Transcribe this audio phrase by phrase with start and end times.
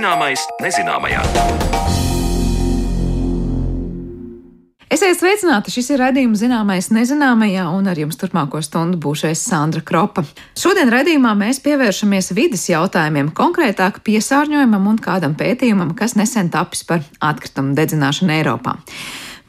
[0.00, 1.20] Zināmais nezināmajā.
[4.88, 5.74] Esiet sveicināti!
[5.74, 10.24] Šis ir redzējums zināmais nezināmajā, un ar jums turpmāko stundu būšais Sandra Kropa.
[10.56, 17.04] Šodien redzējumā mēs pievēršamies vidas jautājumiem, konkrētāk piesārņojumam un kādam pētījumam, kas nesen tapis par
[17.20, 18.78] atkritumu dedzināšanu Eiropā.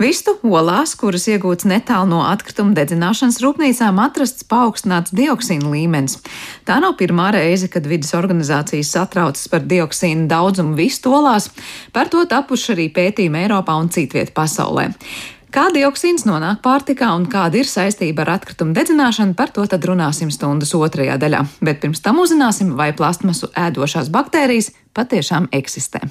[0.02, 6.16] Vistu olās, kuras iegūts netālu no atkrituma dedzināšanas rūpnīcām, atrasts paaugstināts dioksīna līmenis.
[6.66, 11.52] Tā nav pirmā reize, kad vidas organizācijas satraucas par dioksīna daudzumu vistu olās,
[11.94, 14.88] par to tapuši arī pētījumi Eiropā un citviet pasaulē.
[15.54, 20.32] Kā dioksīns nonāk pārtikā un kāda ir saistība ar atkritumu dedzināšanu, par to tad runāsim
[20.34, 21.44] stundas otrajā daļā.
[21.62, 26.08] Bet pirms tam uzzināsim, vai plastmasu ēdošās baktērijas patiešām eksistē.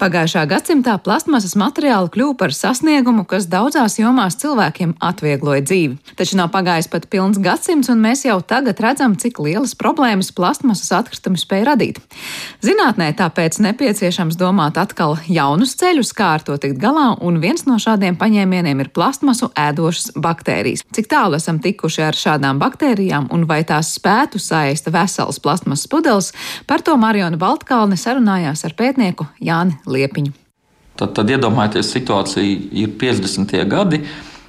[0.00, 6.14] Pagājušā gadsimtā plastmasas materiāli kļuva par sasniegumu, kas daudzās jomās cilvēkiem atviegloja dzīvi.
[6.16, 10.88] Taču nav pagājis pat pilns gadsimts, un mēs jau tagad redzam, cik lielas problēmas plastmasas
[10.96, 12.00] atkritumi spēj radīt.
[12.64, 17.76] Zinātnē tāpēc nepieciešams domāt atkal jaunus ceļus, kā ar to tikt galā, un viens no
[17.76, 20.86] šādiem paņēmieniem ir plastmasu ēdošas baktērijas.
[20.96, 26.32] Cik tālu esam tikuši ar šādām baktērijām, un vai tās spētu saista veselas plastmasas pudeles,
[26.64, 30.34] par to Mariona Baltkalne sarunājās ar pētnieku Jāni liepiņu.
[31.00, 33.56] Tad, tad iedomājieties, situācija ir 50.
[33.70, 34.02] gadi.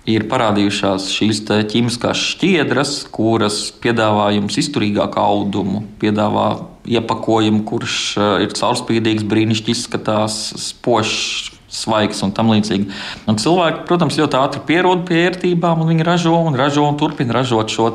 [0.09, 6.48] Ir parādījušās šīs ķīmiskās šķiedras, kuras piedāvā jums izturīgāku audumu, piedāvā
[6.89, 12.89] iepakojumu, kurš eh, ir caurspīdīgs, brīnišķīgi izskatās, spožs, svaigs un tam līdzīgi.
[13.31, 17.39] Un cilvēki, protams, ļoti ātri pierod pie vērtībām, un viņi ražo un ražo un turpina
[17.39, 17.89] ražot šo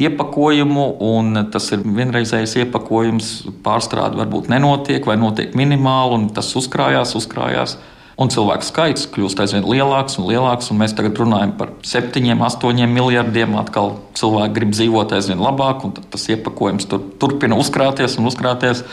[0.00, 0.86] iepakojumu.
[1.52, 3.32] Tas ir vienreizējs iepakojums,
[3.64, 7.76] pārstrāde varbūt nenotiek vai notiek minimāli, un tas uzkrājās, uzkrājās.
[8.22, 10.68] Un cilvēku skaits kļūst aizvien lielāks un lielāks.
[10.70, 13.56] Un mēs tagad runājam par septiņiem, astoņiem miljardiem.
[13.58, 18.84] Atkal cilvēki grib dzīvot aizvien labāk, un tas iepakojums tur, turpina uzkrāties un uzkrāties.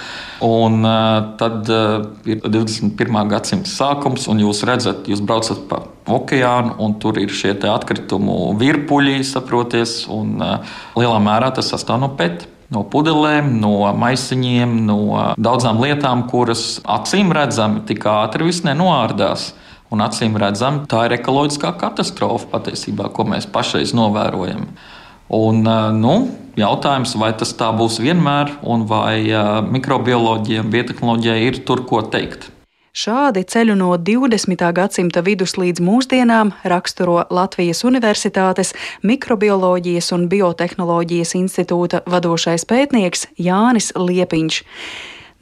[0.45, 3.19] Un, uh, tad uh, ir 21.
[3.29, 9.19] gadsimta sākums, un jūs redzat, jūs braucat pa okeānu, un tur ir šie atkritumu virpuļi,
[9.28, 15.00] saproties, un uh, lielā mērā tas sastāv no pēdas no pudelēm, no maisiņiem, no
[15.41, 19.53] daudzām lietām, kuras acīm redzami tik ātri viss nenoārdās.
[19.90, 24.68] Un acīm redzami, tā ir ekoloģiskā katastrofa patiesībā, ko mēs pašreiz novērojam.
[25.34, 25.66] Un,
[25.97, 26.13] nu,
[26.57, 29.25] jautājums, vai tas tā būs vienmēr, un vai
[29.74, 32.51] mikrobioloģija un biotehnoloģija ir tur ko teikt.
[32.89, 34.63] Šādi ceļu no 20.
[34.73, 38.73] gadsimta vidus līdz mūsdienām raksturo Latvijas Universitātes
[39.05, 44.57] Mikrobioloģijas un Biotehnoloģijas institūta vadošais pētnieks Jānis Liepiņš.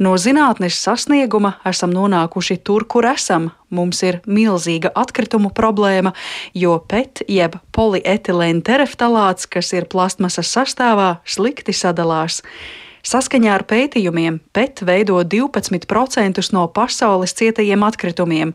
[0.04, 3.48] No zinātnes sasnieguma esam nonākuši tur, kur esam.
[3.72, 6.12] Mums ir milzīga atkritumu problēma,
[6.54, 12.44] jo PET jeb polietilēna tereftalāts, kas ir plastmasas sastāvā, slikti sadalās.
[13.08, 18.52] Saskaņā ar pētījumiem PET veido 12% no pasaules cietajiem atkritumiem.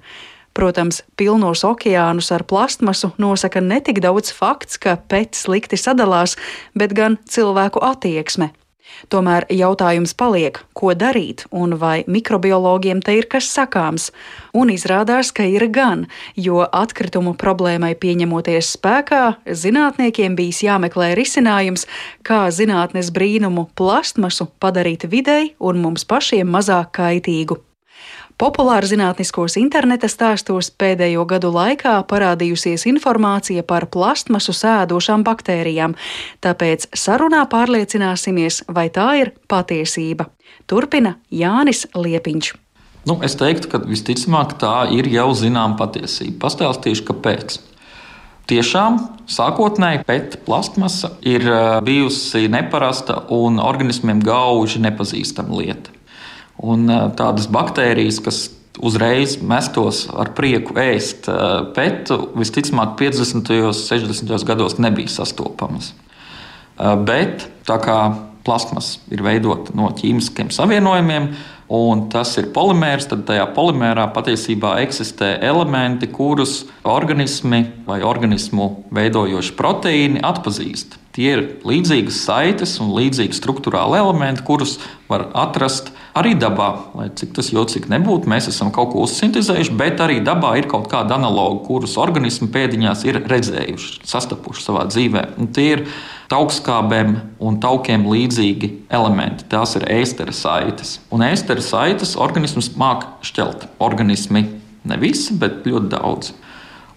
[0.52, 6.36] Protams, pilnos okeānus ar plastmasu nosaka ne tik daudz fakts, ka PET slikti sadalās,
[6.76, 8.50] bet gan cilvēku attieksme.
[9.12, 14.10] Tomēr jautājums paliek, ko darīt un vai mikrobiologiem te ir kas sakāms.
[14.54, 16.06] Un izrādās, ka ir gan,
[16.36, 21.88] jo atkritumu problēmai pieņemoties spēkā, zinātniekiem bijis jāmeklē risinājums,
[22.26, 27.62] kā zinātnes brīnumu plastmasu padarīt videi un mums pašiem mazāk kaitīgu.
[28.42, 35.94] Populāra zinātniskos interneta stāstos pēdējo gadu laikā parādījusies informācija par plastmasu sēdošām baktērijām,
[36.42, 40.26] tāpēc sarunā pārliecināsimies, vai tā ir patiesība.
[40.66, 42.50] Turpina Jānis Liepiņš.
[43.06, 46.40] Nu, es teiktu, ka visticamāk tā ir jau zināma patiesība.
[46.42, 47.60] Pastāstīšu, kāpēc.
[48.50, 48.98] Tiešām
[49.30, 55.94] sākotnēji PET plastmasa ir eh, bijusi neparasta un organismiem gauži nepazīstama lieta.
[56.62, 56.86] Un
[57.18, 58.42] tādas baktērijas, kas
[58.82, 61.26] uzreiz mestos ar prieku ēst
[61.76, 63.50] petu, visticamāk, 50.
[63.66, 64.36] un 60.
[64.48, 65.92] gados nebija sastopamas.
[66.78, 67.98] Bet tā kā
[68.46, 71.28] plasmas ir veidota no ķīmiskiem savienojumiem,
[71.72, 79.54] un tas ir polimērs, tad tajā polimērā patiesībā eksistē elementi, kurus organismi vai organismu veidojoši
[79.58, 80.98] proteīni atpazīst.
[81.12, 84.78] Tie ir līdzīgas saites un līdzīgi struktūrāli elementi, kurus
[85.10, 90.00] var atrast Arī dabā, lai cik tas jocīgi nebūtu, mēs esam kaut ko uzsintēzējuši, bet
[90.04, 95.22] arī dabā ir kaut kāda analoga, kurus organismi pēdiņās ir redzējuši, sastapuši savā dzīvē.
[95.40, 95.84] Un tie ir
[96.28, 99.46] taukskābēm un taukiem līdzīgi elementi.
[99.48, 100.98] Tās ir ēstera saites.
[101.08, 103.70] Un ēstera saites organisms māk šķelt.
[103.80, 104.44] Organismi
[104.84, 106.34] ne visi, bet ļoti daudz.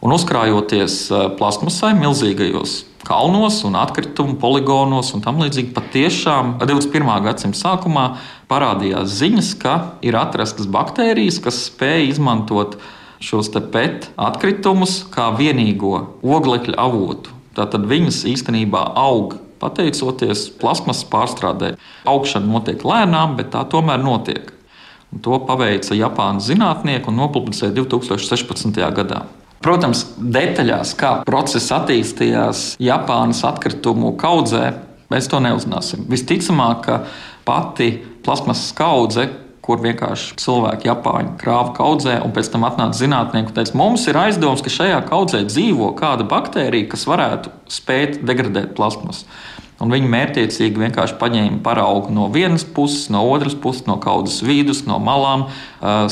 [0.03, 1.06] Un uzkrājoties
[1.39, 5.74] plastmasai milzīgajos kalnos un atkritumu poligonos un tam līdzīgi.
[5.75, 7.07] Patiešām 21.
[7.28, 8.06] gadsimta sākumā
[8.52, 9.75] parādījās ziņas, ka
[10.06, 12.80] ir atrastas baktērijas, kas spēj izmantot
[13.24, 17.31] šos PET atkritumus kā vienīgo oglekļa avotu.
[17.56, 21.75] Tātad viņas īstenībā aug pateicoties plasmasas pārstrādē.
[22.10, 24.51] Augšana notiek lēnām, bet tā tomēr notiek.
[25.13, 28.84] Un to paveica Japānas zinātnieki un nopublicēja 2016.
[28.98, 29.24] gadā.
[29.65, 34.67] Protams, detaļās, kā process attīstījās Japānas atkritumu kaudzē,
[35.09, 36.03] mēs to neuzzināsim.
[36.12, 37.00] Visticamāk, ka
[37.47, 37.88] pati
[38.25, 39.25] plasmasas kaudze,
[39.65, 44.19] kur vienkārši cilvēki Japāņi krāva kaudzē, un pēc tam atnāca zinātnieki un teica, mums ir
[44.21, 49.25] aizdoms, ka šajā kaudzē dzīvo kāda baktērija, kas varētu spēt degradēt plasmasu.
[49.83, 54.85] Un viņi mērķiecīgi vienkārši paņēma paraugu no vienas puses, no otras puses, no kaudzes vidus,
[54.88, 55.50] no malām,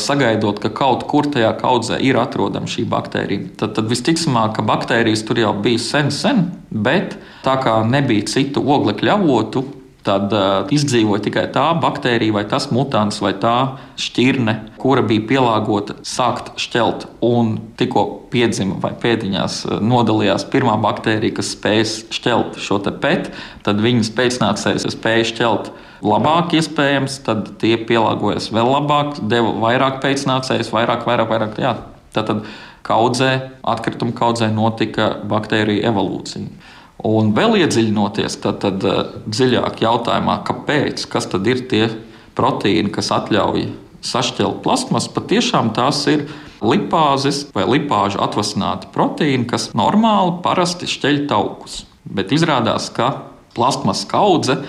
[0.03, 3.53] sagaidot, ka kaut kur tajā kaudzē ir atrodama šī baktērija.
[3.61, 7.15] Tad, tad visticamāk, ka baktērijas tur jau bija sen, sen, bet
[7.45, 9.63] tā kā nebija citu oglekļa avotu,
[10.03, 15.95] tad uh, izdzīvoja tikai tā baktērija, vai tas mutants, vai tā šķirne, kura bija pielāgota
[16.07, 17.07] sākt šķelt.
[17.23, 18.03] Un tikko
[18.33, 23.31] piedzima vai pēdiņās nodalījās pirmā baktērija, kas spēja šķelt šo PET,
[23.63, 25.71] tad viņas pēcnācējs spēja šķelt
[26.03, 31.57] labāk, iespējams, tad tie pielāgojas vēl labāk, deva vairāk pēcnācējus, vairāk, vairāk, vairāk.
[31.63, 31.77] Jā,
[32.15, 32.43] tad
[32.83, 33.31] kaudzē,
[33.63, 36.72] atkrituma kaudzē notika baktēriju evolūcija.
[37.01, 41.89] Un vēl iedziļinoties tad, tad, eh, dziļāk jautājumā, kāpēc, kas tad ir tie
[42.35, 43.71] proteīni, kas ļauj
[44.03, 46.27] sašķelt plasmas, patiešām tās ir
[46.61, 51.85] lipāzes vai lipāžu atvasināti proteīni, kas normāli parasti šķeļ taukus.
[52.05, 53.23] Bet izrādās, ka
[53.55, 54.63] plasmas kaudze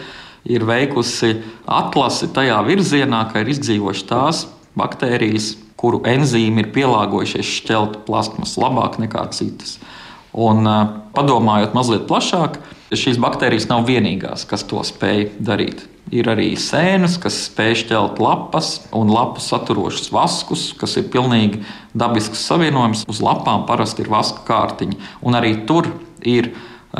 [0.44, 4.46] ir veikusi atlasi tajā virzienā, ka ir izdzīvojušas tās
[4.78, 9.78] baktērijas, kuru enzīmi ir pielāgojušies šķelt plasmas labāk nekā citas.
[10.34, 10.66] Un,
[11.14, 12.58] padomājot mazliet plašāk,
[12.94, 15.86] šīs baktērijas nav vienīgās, kas to spēj darīt.
[16.14, 21.62] Ir arī sēnes, kas spēj šķelt lapas un lapu saturošus vaskus, kas ir pilnīgi
[21.96, 23.06] dabisks savienojums.
[23.10, 25.88] Uz lapām parasti ir vaska kārtiņa, un arī tur
[26.20, 26.52] ir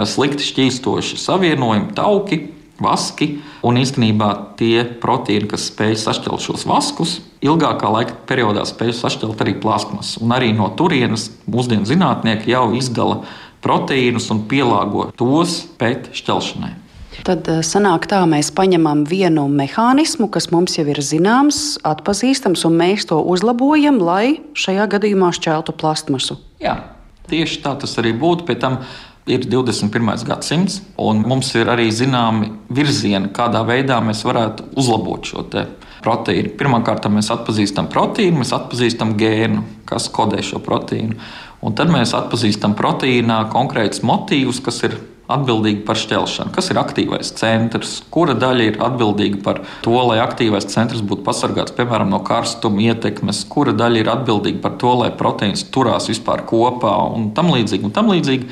[0.08, 2.40] slikti šķīstoši savienojumi, tauki,
[2.82, 3.38] vaski.
[3.66, 9.56] Un īstenībā tie proteīni, kas spēj sašķelt šos vaskus, ilgākā laika periodā spēj sašķelt arī
[9.62, 10.16] plasmas.
[10.22, 13.22] Un arī no turienes mūsdienu zinātnieki jau izdala
[13.64, 16.74] proteīnus un pielāgo tos pēc šķelšanai.
[17.24, 22.78] Tad eh, sanāk tā, mēs paņemam vienu mehānismu, kas mums jau ir zināms, atpazīstams, un
[22.80, 26.40] mēs to uzlabojam, lai šajā gadījumā šķeltu plastmasu.
[26.62, 26.80] Jā,
[27.30, 28.48] tieši tā tas arī būtu.
[28.48, 28.80] Pēc tam
[29.26, 30.24] ir 21.
[30.28, 35.46] gadsimts, un mums ir arī zināmi virzieni, kādā veidā mēs varētu uzlabot šo
[36.04, 36.52] proteīnu.
[36.60, 41.16] Pirmkārt, mēs atpazīstam proteīnu, mēs atpazīstam gēnu, kas kodē šo proteīnu.
[41.64, 44.98] Un tad mēs atpazīstam proteīnā konkrētus motīvus, kas ir
[45.32, 46.52] atbildīgi par šķelšanu.
[46.52, 51.72] Kas ir aktīvais centrs, kura daļa ir atbildīga par to, lai aktīvais centrs būtu pasargāts
[51.76, 56.92] piemēram no karstuma ietekmes, kura daļa ir atbildīga par to, lai proteīns turās vispār kopā
[57.16, 57.88] un tam līdzīgi.
[57.88, 58.50] Un tam līdzīgi.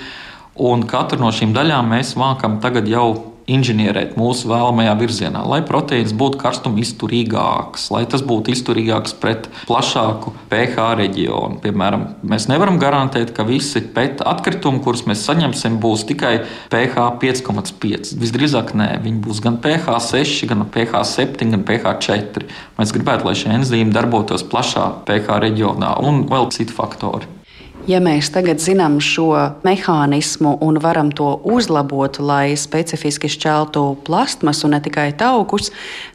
[0.61, 6.13] Un katru no šīm daļām mēs mākam tagad jau inženierēt mūsu vēlamajā virzienā, lai proteīns
[6.17, 11.59] būtu karstuma izturīgāks, lai tas būtu izturīgāks pret plašāku pH reģionu.
[11.65, 16.35] Piemēram, mēs nevaram garantēt, ka visi PET atkritumi, kurus mēs saņemsim, būs tikai
[16.73, 18.15] pH 5,5.
[18.23, 22.49] Visdrīzāk nē, viņi būs gan pH 6, gan pH 7, gan pH 4.
[22.79, 27.42] Mēs gribētu, lai šie enzīmi darbotos plašā pH reģionā un vēl citi faktori.
[27.91, 29.32] Ja mēs tagad zinām šo
[29.67, 35.72] mehānismu un varam to uzlabot, lai specifiski šķeltu plastmasu, ne tikai taukus,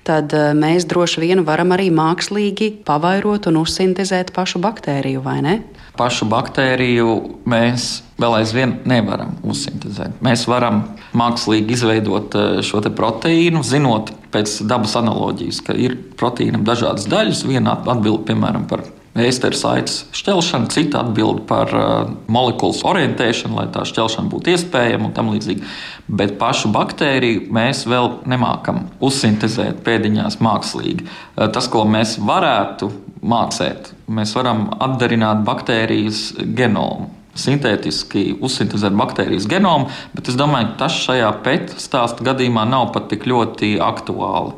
[0.07, 5.57] tad eh, mēs droši vien varam arī mākslīgi pavairot un uzsintēzēt pašu baktēriju, vai ne?
[6.00, 7.15] Pašu baktēriju
[7.50, 7.89] mēs
[8.21, 10.21] vēl aizvien nevaram uzsintēzēt.
[10.24, 10.86] Mēs varam
[11.19, 17.43] mākslīgi izveidot eh, šo proteīnu, zinot pēc dabas analoģijas, ka ir proteīnam dažādas daļas.
[17.50, 18.88] Viena atbild piemēram par
[19.24, 25.15] ēsteru saites šķelšana, cita atbild par uh, molekulas orientēšanu, lai tā šķelšana būtu iespējama un
[25.15, 25.65] tam līdzīgi.
[26.07, 31.07] Bet pašu baktēriju mēs vēl nemākam uzsintēzēt pēdiņās mākslīgi.
[31.07, 32.91] Uh, tas, ko mēs varētu
[33.27, 40.97] mācīt, mēs varam atdarināt baktērijas genomu sintētiski uzsintēzēt baktērijas genomu, bet es domāju, ka tas
[41.03, 44.57] šajā pētījuma stāsta gadījumā nav pat tik ļoti aktuāli.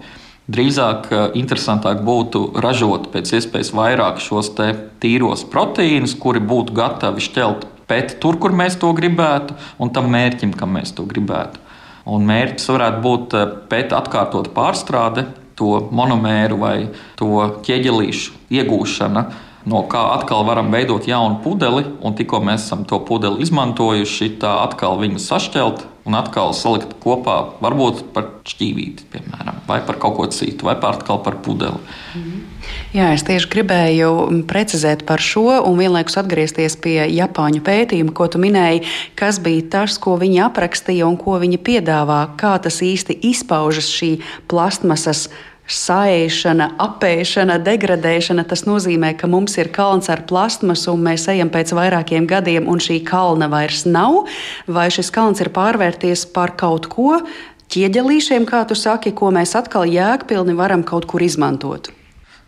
[0.50, 7.68] Drīzāk eh, interesantāk būtu ražot pēc iespējas vairāk šos tīros proteīnus, kuri būtu gatavi šķelt
[7.90, 11.62] pēc tur, kur mēs to gribētu, un tam mērķim, kam mēs to gribētu.
[12.10, 15.28] Un mērķis varētu būt eh, pēc atkārtot pārstrāde,
[15.60, 16.76] to monomēru vai
[17.20, 17.30] to
[17.68, 19.26] ķieģelīšu iegūšana,
[19.70, 24.56] no kā atkal varam veidot jaunu pudeli, un tikko mēs esam to pudeli izmantojuši, tā
[24.64, 30.30] atkal viņu sašķelt, un atkal salikt kopā, varbūt par šķīvīti, piemēram, vai par kaut ko
[30.34, 31.78] citu, vai par atkal par pudeli.
[32.18, 32.40] Mm.
[32.94, 34.10] Jā, es tieši gribēju
[34.50, 38.82] precizēt par šo un vienlaikus atgriezties pie Japāņu pētījuma, ko tu minēji,
[39.20, 44.16] kas bija tas, ko viņi aprakstīja un ko viņi piedāvā, kā tas īsti izpaužas šī
[44.50, 45.28] plastmasas
[45.70, 48.46] sāēšana, apēšana, degradēšana.
[48.50, 52.82] Tas nozīmē, ka mums ir kalns ar plastmasu, un mēs ejam pēc vairākiem gadiem, un
[52.84, 54.26] šī kalna vairs nav.
[54.68, 57.20] Vai šis kalns ir pārvērties par kaut ko
[57.70, 61.92] ķieģelīšiem, kā tu saki, ko mēs atkal jēgpilni varam kaut kur izmantot?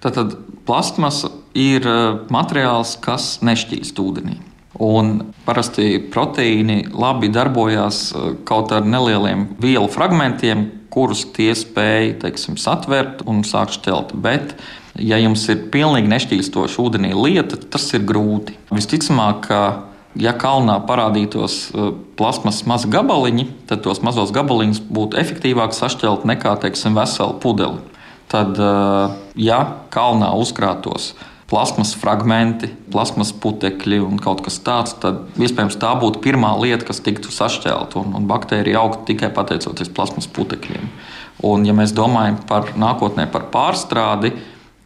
[0.01, 0.33] Tātad
[0.65, 4.39] plastmasa ir eh, materiāls, kas nešķīst ūdenī.
[4.81, 12.57] Un parasti proteīni labi darbojas eh, kaut ar nelieliem vielu fragmentiem, kurus tie spēj teiksim,
[12.59, 14.15] satvert un sākt šķelt.
[14.23, 14.55] Bet,
[14.99, 18.57] ja jums ir pilnīgi nešķīstoša ūdenī lieta, tas ir grūti.
[18.73, 19.61] Visticamāk, ka
[20.19, 26.57] ja kalnā parādītos uh, plasmas mazi gabaliņi, tad tos mazos gabaliņus būtu efektīvāk sašķelt nekā
[26.65, 27.79] teiksim, vesela pudele.
[28.31, 31.13] Tad, uh, ja kalnā uzkrātos
[31.51, 37.03] plasmas fragmenti, plasmas putekļi un kaut kas tāds, tad iespējams tā būtu pirmā lieta, kas
[37.03, 37.99] tiktu sašķelta.
[37.99, 40.87] Un, un baktērija augtu tikai pateicoties plasmas putekļiem.
[41.47, 44.31] Un, ja mēs domājam par nākotnē, par pārstrādi,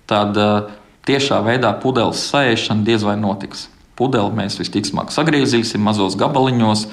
[0.10, 0.72] tad uh,
[1.06, 3.68] tiešā veidā pudeles sēšana diez vai notiks.
[3.96, 6.88] Pudeli mēs visticamāk sagriezīsim mazos gabaliņos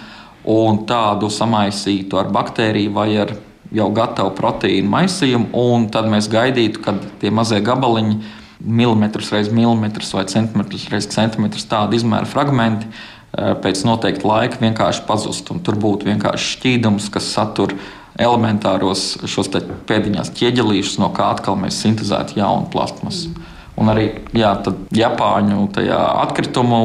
[0.52, 3.34] un tādu samaisītu ar baktēriju vai ar
[3.72, 10.12] jau gatavu proteīnu maisījumu, un tad mēs gaidītu, kad tie mazie gabaliņi milimetrus reiz milimetrus
[10.16, 15.50] vai centimetrus reiz centimetrus tādu izmēru fragmenti eh, pēc noteikta laika vienkārši pazust.
[15.50, 17.74] Tur būtu vienkārši šķīdums, kas satur
[18.20, 19.48] elementāros šos
[19.88, 23.32] pēdiņās ķieģelīšus, no kā atkal mēs sintēzētu jaunu plastmasu.
[23.32, 23.48] Mm.
[23.80, 24.52] Un arī jā,
[24.94, 25.64] Japāņu
[25.96, 26.82] atkritumu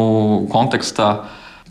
[0.52, 1.10] kontekstā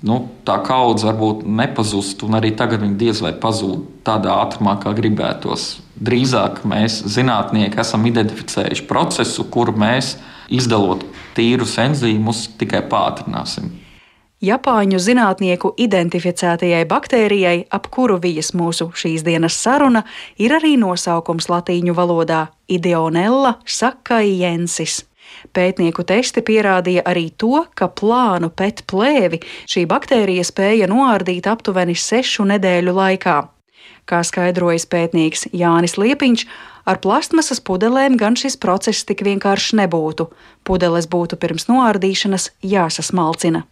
[0.07, 4.95] nu, tā kaudze varbūt nepazust, un arī tagad viņi diez vai pazūd tādā ātrumā, kā
[4.97, 5.77] gribētos.
[5.97, 10.17] Drīzāk mēs, zinātnieki, esam identificējuši procesu, kuru mēs,
[10.53, 11.03] izdalot
[11.37, 13.73] tīrus enzīmus, tikai pātrināsim.
[14.45, 20.05] Japāņu zinātnieku identificētajai baktērijai, ap kuru vijas mūsu šīs dienas saruna,
[20.37, 25.05] ir arī nosaukums latīņu valodā- Ideonella sakaiensis.
[25.55, 32.47] Pētnieku testi pierādīja arī to, ka plānu pēt plēvi šī baktērija spēja noārdīt aptuveni sešu
[32.53, 33.37] nedēļu laikā.
[34.07, 36.47] Kā skaidrojas pētnieks Jānis Liepiņš,
[36.87, 40.31] ar plastmasas pudelēm gan šis process tik vienkāršs nebūtu.
[40.66, 43.64] Pudeles būtu pirms noārdīšanas jāsasmalcina.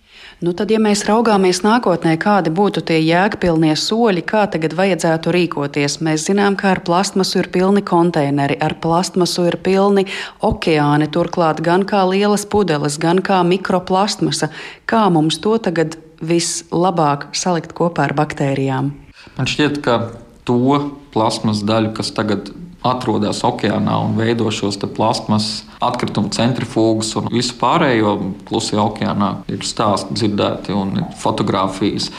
[0.44, 5.98] Nu tad, ja mēs raugāmies nākotnē, kādi būtu tie jēgpilnie soļi, kā tagad vajadzētu rīkoties,
[6.06, 10.06] mēs zinām, ka ar plastmasu ir pilni konteineri, ar plastmasu ir pilni
[10.44, 14.50] okeāni, turklāt gan kā lielas pudeles, gan kā mikroplastmasa.
[14.90, 18.92] Kā mums to tagad vislabāk salikt kopā ar baktērijām?
[19.34, 19.98] Man šķiet, ka
[20.46, 20.78] to
[21.14, 22.52] plasmas daļu, kas tagad
[22.84, 28.14] atrodas okeānā un veido šos plasmas atkritumu centrifūgus un visu pārējo
[28.48, 32.10] klusajā okeānā, ir stāsti dzirdēti un fotografijas.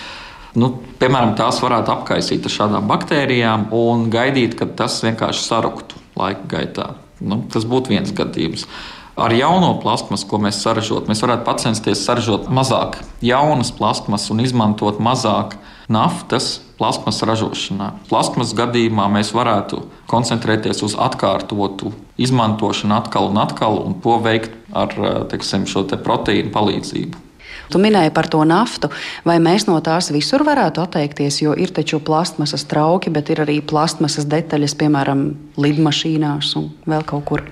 [0.55, 6.47] Nu, piemēram, tās varētu apkaisīt ar šādām baktērijām un gaidīt, kad tas vienkārši saruktu laika
[6.55, 6.91] gaitā.
[7.19, 8.65] Nu, tas būtu viens gadījums.
[9.15, 14.99] Ar jauno plasmasu, ko mēs saražot, mēs varētu censties saražot mazāk jaunas plasmas un izmantot
[14.99, 15.55] mazāk
[15.91, 17.91] naftas plasmas ražošanā.
[18.09, 24.95] Plasmas gadījumā mēs varētu koncentrēties uz atkārtotu izmantošanu atkal un atkal, un to veikt ar
[25.31, 27.21] teiksim, šo te proteīnu palīdzību.
[27.71, 28.91] Tu minēji par to naftu,
[29.25, 33.57] vai mēs no tās visur varētu atteikties, jo ir taču plastmasas trauki, bet ir arī
[33.65, 35.25] plastmasas detaļas, piemēram,
[35.57, 37.45] lidmašīnās un vēl kaut kur.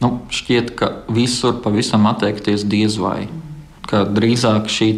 [0.00, 3.26] Nu, šķiet, ka visur pavisam atteikties diez vai
[3.88, 4.88] ka drīzāk šī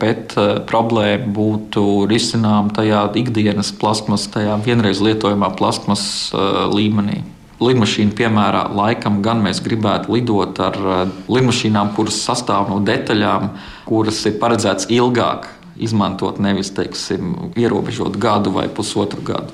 [0.00, 7.22] PET eh, problēma būtu risināma tajā ikdienas plasmas, tajā vienreiz lietojamā plasmas uh, līmenī.
[7.56, 13.50] Lidmašīna piemērā laikam gan mēs gribētu lidot ar uh, lidmašīnām, kuras sastāv no detaļām,
[13.88, 19.52] kuras ir paredzētas ilgāk izmantot, nevis teiksim, ierobežot gadu vai pusotru gadu.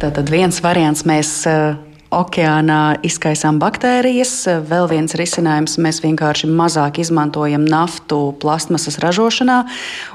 [0.00, 1.32] Tātad viens variants mēs
[2.14, 4.32] okeānā izkaisām baktērijas.
[4.68, 9.64] Vēl viens risinājums- mēs vienkārši mazāk izmantojam naftu plastmasas ražošanā.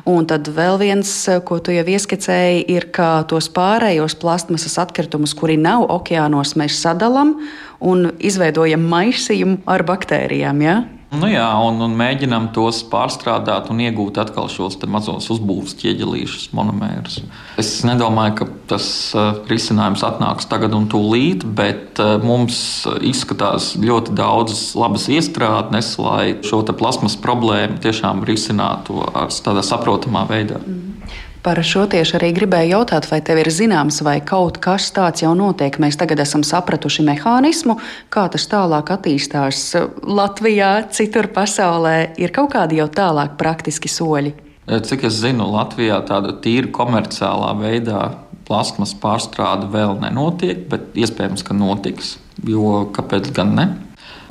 [0.05, 5.57] Un tad vēl viens, ko tu jau ieskicēji, ir, ka tos pārējos plastmasas atkritumus, kuri
[5.57, 7.36] nav okeānos, mēs sadalām
[7.79, 10.62] un izveidojam maisījumu ar baktērijām.
[10.62, 11.00] Ja?
[11.12, 17.18] Nu jā, un, un mēģinām tos pārstrādāt un iegūt atkal šos mazos uzbūves ķieģelīšus, monomērus.
[17.60, 22.62] Es nedomāju, ka tas uh, risinājums atnāks tagad un tūlīt, bet uh, mums
[23.03, 29.03] izskatās ļoti daudzas labas iestrādnes, lai šo plasmas problēmu tiešām risinātu
[29.44, 30.63] tādā saprotamā veidā.
[30.63, 30.96] Mm.
[31.41, 35.31] Par šo tieši arī gribēju jautāt, vai tev ir zināms, vai kaut kas tāds jau
[35.33, 35.74] notiek.
[35.81, 37.79] Mēs tagad esam sapratuši mehānismu,
[38.13, 39.63] kā tas tālāk attīstās
[40.05, 42.12] Latvijā, citur pasaulē.
[42.21, 44.36] Ir kaut kādi jau tālāk praktiski soļi.
[44.69, 48.03] Cik es zinu, Latvijā tāda tīra komerciālā veidā
[48.45, 52.19] plasmas pārstrāde vēl nenotiek, bet iespējams, ka notiks.
[52.45, 53.67] Jo kāpēc gan ne?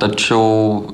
[0.01, 0.41] Taču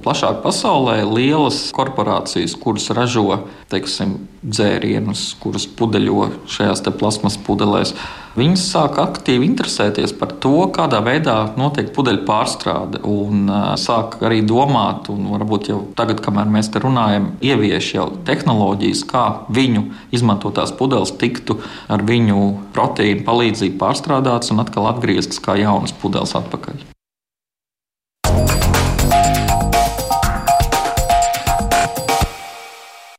[0.02, 7.92] plašāk pasaulē lielas korporācijas, kuras ražo teiksim, dzērienus, kuras pudeļo šajās plasmas pudelēs,
[8.38, 13.02] viņas sāk aktīvi interesēties par to, kādā veidā notiek pudeļu pārstrāde.
[13.06, 13.46] Un
[13.78, 19.24] sāk arī domāt, un varbūt jau tagad, kamēr mēs te runājam, ievieš jau tehnoloģijas, kā
[19.54, 19.86] viņu
[20.18, 26.95] izmantotās pudeles tiktu ar viņu proteīnu palīdzību pārstrādātas un atkal atgrieztas kā jaunas pudeles atpakaļ.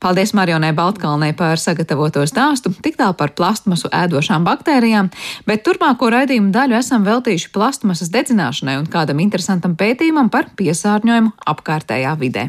[0.07, 5.09] Paldies Marionai Baltkalnei par sagatavoto stāstu, tik tālu par plastmasu ēdošām baktērijām,
[5.43, 12.15] bet turpmāko raidījumu daļu esam veltījuši plastmasas dedzināšanai un kādam interesantam pētījumam par piesārņojumu apkārtējā
[12.23, 12.47] vidē.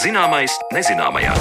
[0.00, 1.36] Zināmais nezināmajā.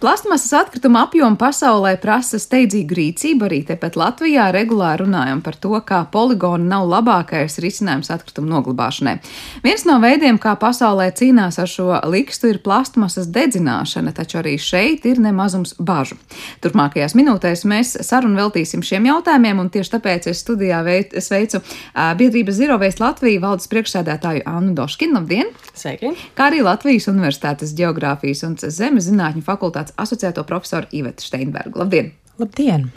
[0.00, 3.44] Plastmasas atkrituma apjoma pasaulē prasa steidzīgu rīcību.
[3.44, 9.18] Arī tepat Latvijā regulāri runājam par to, kā poligoni nav labākais risinājums atkritumu noglabāšanai.
[9.60, 15.04] Viens no veidiem, kā pasaulē cīnās ar šo likstu, ir plastmasas dedzināšana, taču arī šeit
[15.04, 16.16] ir nemazums bažu.
[16.64, 20.80] Turpmākajās minūtēs mēs sarunu veltīsim šiem jautājumiem, un tieši tāpēc es studijā
[21.20, 21.60] sveicu
[22.16, 25.20] biedrības Waste Latviju valdes priekšsēdētāju Annu Doškinu.
[25.20, 25.52] Labdien!
[25.76, 26.16] Sveiki!
[26.32, 31.78] Kā arī Latvijas Universitātes Geogrāfijas un Zemes zinātņu fakultātes asociēto profesoru Ivetu Steinbergu.
[31.78, 32.12] Labdien!
[32.38, 32.90] Labdien!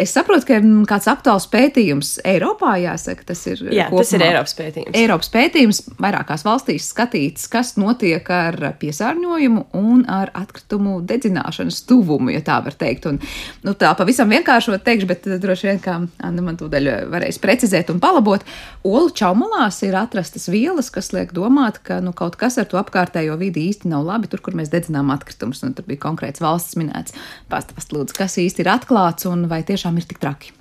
[0.00, 3.60] Es saprotu, ka ir kāds aktuāls pētījums Eiropā, jāsaka, tas ir.
[3.68, 4.02] Jā, kopumā.
[4.02, 4.96] tas ir Eiropas pētījums.
[4.96, 12.40] Eiropas pētījums vairākās valstīs skatīts, kas notiek ar piesārņojumu un ar atkritumu dedzināšanas tuvumu, ja
[12.46, 13.10] tā var teikt.
[13.10, 13.20] Un,
[13.66, 18.00] nu, tā pavisam vienkāršot teikšu, bet droši vien, kā Anna man tūdaļ varēs precizēt un
[18.02, 18.46] palabot,
[18.88, 23.36] olu čaumalās ir atrastas vielas, kas liek domāt, ka nu, kaut kas ar to apkārtējo
[23.40, 25.60] vidi īsti nav labi, tur, kur mēs dedzinām atkritumus.
[25.62, 27.14] Tur bija konkrēts valsts minēts.
[27.52, 30.52] Pastāst, lūdzu, kas īsti ir atklāts un vai tieši tiešām ir tik traki.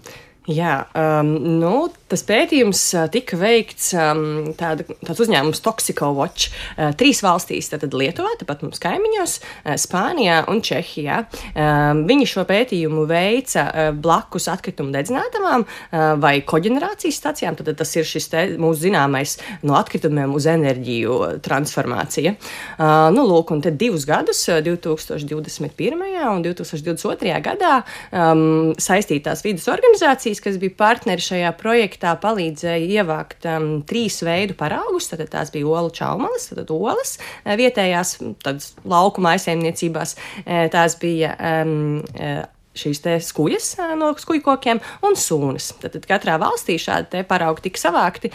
[0.49, 1.27] Jā, um,
[1.61, 1.71] nu,
[2.09, 7.93] tas pētījums uh, tika veikts um, tāda, tāds uzņēmums Toxico Watch uh, trīs valstīs- tātad
[7.93, 11.19] Lietuvā, tāpat mums kaimiņos, uh, Spānijā un Čehijā.
[11.53, 17.59] Um, viņi šo pētījumu veica uh, blakus atkritumu dedzinātavām uh, vai koģenerācijas stacijām.
[17.61, 22.33] Tad tas ir šis te, mūsu zināmais no atkritumiem uz enerģiju transformācija.
[22.79, 26.01] Uh, nu, lūk, un tad divus gadus, 2021.
[26.33, 27.37] un 2022.
[27.45, 27.77] gadā,
[28.09, 34.55] um, saistītās vidas organizācijas organizācijas, kas bija partneri šajā projektā, palīdzēja ievākt um, trīs veidu
[34.55, 35.09] paraugus.
[35.09, 38.19] Tad tās bija olu čaumalas, tad olas vietējās
[38.85, 40.15] laukuma aizsaimniecībās.
[40.45, 42.45] Uh, tās bija um, uh,
[42.77, 45.71] šīs skujas no skuju kokiem un sūnas.
[45.81, 48.31] Tad, tad katrā valstī šādi paraugi tika savākti.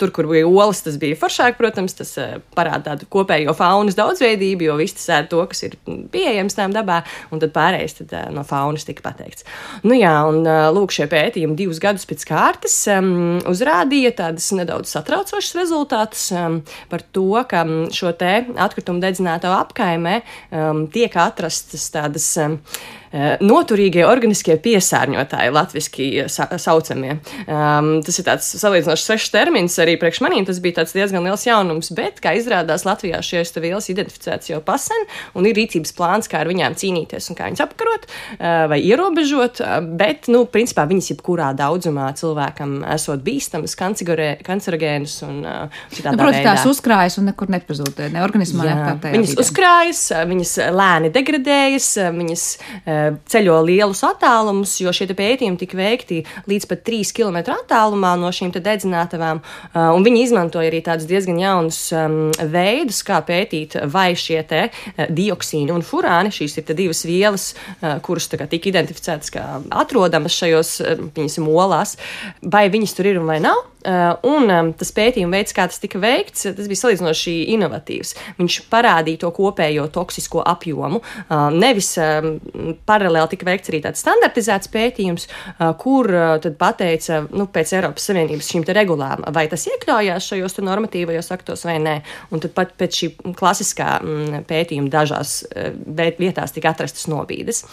[0.00, 2.12] Tur, kur bija olas, tas bija foršāk, protams, tas
[2.56, 5.76] parāda tādu kopējo faunas daudzveidību, jo viss ēd to, kas ir
[6.12, 9.46] pieejams tām dabā, un tad pārējais tad, no faunas tika pateikts.
[9.86, 10.42] Nu jā, un
[10.76, 17.04] lūk, šie pētījumi divus gadus pēc kārtas um, uzrādīja tādas nedaudz satraucošas rezultātus um, par
[17.14, 18.34] to, ka šo te
[18.66, 22.60] atkritumu dedzināto apkaimē um, tiek atrastas tādas um,
[23.40, 27.16] noturīgie organiskie piesārņotāji, latviešu sa saucamie.
[27.46, 30.46] Um, tas ir tāds salīdzinoši svešs termins arī priekš maniem.
[30.48, 35.06] Tas bija diezgan liels jaunums, bet, kā izrādās, Latvijā šīs vielas identificētas jau pasen
[35.38, 39.62] un ir rīcības plāns, kā ar viņām cīnīties un kā viņas apkarot uh, vai ierobežot.
[39.96, 46.16] Bet, nu, principā viņas jebkurā daudzumā cilvēkam esot bīstamas, kancerogēnas un uh, citādi.
[46.16, 49.16] Nu, protams, tās uzkrājas un nekur nepazūd, ne organismā, ne kārtējā.
[49.16, 49.46] Viņas vidē.
[49.46, 56.68] uzkrājas, viņas lēni degradējas, viņas uh, ceļo lielus attālumus, jo šie pētījumi tika veikti līdz
[56.70, 59.42] pat 3 km attālumā no šīm dedzinātavām.
[59.72, 61.80] Uh, viņi izmantoja arī tādus diezgan jaunus
[62.52, 64.42] veidus, kā pētīt, vai šie
[65.10, 67.46] dioksīni un furāni, šīs ir divas vielas,
[68.06, 70.76] kuras tika identificētas kā atrodamas šajos,
[71.16, 71.96] piemēram, olās,
[72.42, 73.64] vai viņas tur ir un vai nav.
[74.26, 78.14] Un tas pētījuma veids, kā tas tika veikts, tas bija salīdzinoši inovatīvs.
[78.40, 81.02] Viņš parādīja to kopējo toksisko apjomu.
[81.54, 81.92] Nevis
[82.86, 85.28] paralēli tika veikts arī tāds standartizēts pētījums,
[85.82, 86.10] kur
[86.44, 91.78] tad pateica, nu, pēc Eiropas Savienības šīm regulām, vai tas iekļaujās šajos normatīvajos aktos vai
[91.82, 91.96] nē.
[92.32, 95.38] Un tad pat pēc šī klasiskā mm, pētījuma dažās
[96.18, 97.64] vietās tika atrastas nobīdes.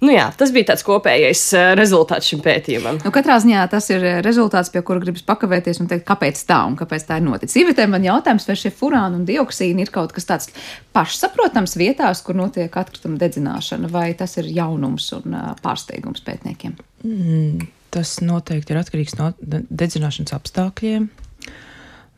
[0.00, 1.42] Nu jā, tas bija tāds kopējais
[1.76, 3.02] rezultāts šim pētījumam.
[3.04, 6.78] Nu, katrā ziņā tas ir rezultāts, pie kura gribas pakavēties un teikt, kāpēc tā un
[6.80, 7.58] kāpēc tā ir noticis.
[7.60, 10.48] Ivitē man jautājums, vai šie furāni un dioksīni ir kaut kas tāds
[10.96, 16.78] pašsaprotams vietās, kur notiek atkrituma dedzināšana, vai tas ir jaunums un pārsteigums pētniekiem?
[17.04, 21.10] Mm, tas noteikti ir atkarīgs no dedzināšanas apstākļiem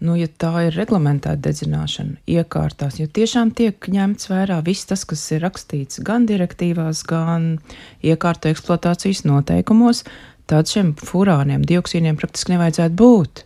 [0.03, 5.23] nu, ja tā ir reglamentēta dedzināšana iekārtās, jo tiešām tiek ņemts vērā viss tas, kas
[5.35, 7.57] ir rakstīts gan direktīvās, gan
[8.05, 10.03] iekārtu eksploatācijas noteikumos,
[10.51, 13.45] tad šiem furāniem, dioksīniem praktiski nevajadzētu būt.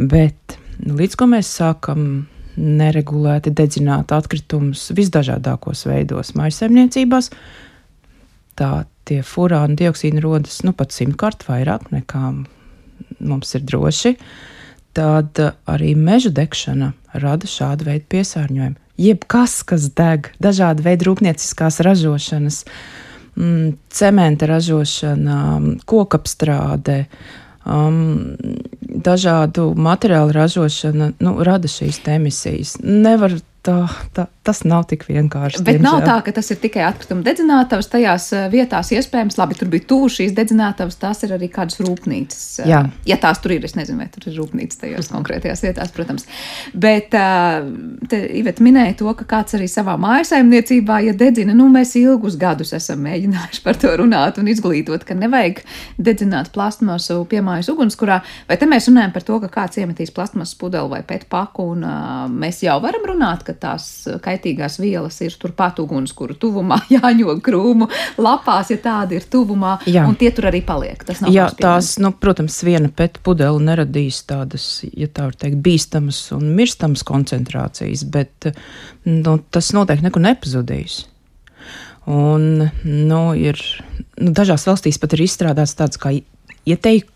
[0.00, 7.30] Bet līdz ko mēs sākam neregulēti dedzināt atkritumus visdažādākos veidos maisaimniecībās,
[8.56, 8.72] tā
[9.06, 12.30] tie furāni dioksīni rodas nu pat simtkārt vairāk nekā
[13.20, 14.16] mums ir droši.
[14.16, 14.54] Uh,
[14.96, 18.78] tad arī meža degšana rada šādu veidu piesārņojumu.
[18.96, 22.62] Jebkas, kas deg, dažādi veidi rūpnieciskās ražošanas,
[23.36, 25.40] mm, cementa ražošana,
[25.84, 27.02] kokapstrāde,
[27.68, 28.38] um,
[28.80, 32.78] dažādu materiālu ražošana, nu, rada šīs emisijas.
[32.80, 33.76] Nevar tā,
[34.14, 35.62] tā, tas nav tik vienkārši.
[35.64, 35.86] Bet diemžēl.
[35.86, 37.88] nav tā, ka tas ir tikai atkrituma dedzinātavas.
[37.90, 42.44] Tajās eh, vietās iespējams, labi, tur bija tuvu šīs dedzinātavas, tās ir arī kādas rūpnīcas.
[42.62, 42.82] Eh, Jā.
[43.08, 46.28] Ja tās tur ir, es nezinu, vai tur ir rūpnīcas tajās konkrētajās vietās, protams.
[46.74, 52.38] Bet eh, Ivet minēja to, ka kāds arī savā mājasaimniecībā, ja dedzina, nu mēs ilgus
[52.40, 55.62] gadus esam mēģinājuši par to runāt un izglītot, ka nevajag
[55.98, 58.20] dedzināt plastmasu piemājas ugunskurā.
[58.48, 61.84] Vai te mēs runājam par to, ka kāds iemetīs plastmasas pudeli vai pēc paku un
[61.86, 63.86] uh, mēs jau varam runāt, ka tās
[64.22, 67.88] kaitīgās vielas ir turpat ugunskura tuvumā, jāņog krūmu
[68.22, 70.06] lapās, ja tāda ir tuvumā, Jā.
[70.08, 71.02] un tie tur arī paliek.
[71.06, 75.60] Tas nav Jā, tās, nu, protams, viena pēc pudele neradīs tādas, ja tā var teikt,
[75.64, 78.50] bīstamas un mirstamas koncentrācijas, bet
[79.08, 81.04] nu, tas noteikti nekur nepazudīs.
[82.06, 83.58] Un, nu, ir,
[84.20, 86.12] nu, dažās valstīs pat ir izstrādāts tāds kā
[86.66, 87.08] ieteik,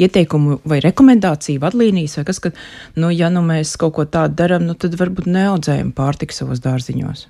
[0.00, 2.52] ieteikumu vai rekomendāciju, vadlīnijas vai kas, ka,
[2.98, 7.28] nu, ja nu mēs kaut ko tādu darām, nu, tad varbūt neaudzējam pārtiku savos dārziņos.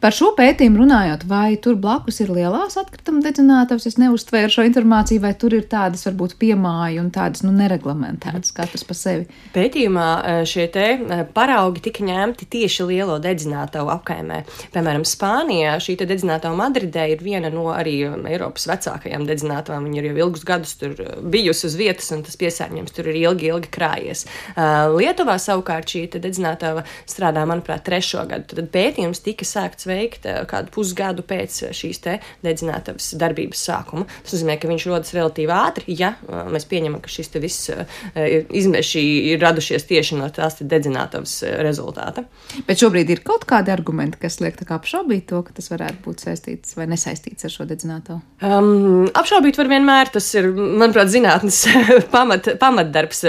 [0.00, 5.22] Par šo pētījumu runājot, vai tur blakus ir lielās atkrituma dedzinātavas, es neuztvēru šo informāciju,
[5.24, 9.26] vai tur ir tādas varbūt piemāja un tādas nu, nereglamentētas katras pa sevi.
[9.54, 14.42] Pētījumā e, šie te e, paraugi tika ņemti tieši lielo dedzinātavu apkaimē.
[14.74, 19.88] Piemēram, Spānijā šī dedzinātava Madridē ir viena no arī Eiropas vecākajām dedzinātavām.
[19.88, 23.50] Viņa ir jau ilgus gadus tur bijusi uz vietas, un tas piesārņojums tur ir ilgi,
[23.54, 24.26] ilgi krājies.
[24.54, 28.56] E, Lietuvā savukārt šī dedzinātava strādā, manuprāt, trešo gadu.
[28.56, 32.02] Tad pētījums tika sākts veikt eh, kādu pusgadu pēc eh, šīs
[32.44, 34.06] dedzinātavas darbības sākuma.
[34.24, 37.68] Tas nozīmē, ka viņš rodas relatīvi ātri, ja eh, mēs pieņemam, ka šis viss
[38.16, 42.24] izmeši ir radušies tieši no tās dedzinātavas rezultāta.
[42.68, 46.76] Bet šobrīd ir kaut kādi argumenti, kas liek apšaubīt to, ka tas varētu būt saistīts
[46.78, 48.18] vai nesaistīts ar šo dedzinātavu?
[48.46, 50.10] Um, apšaubīt var vienmēr.
[50.14, 51.60] Tas ir, manuprāt, zinātnes
[52.14, 53.24] pamat, pamatdarbs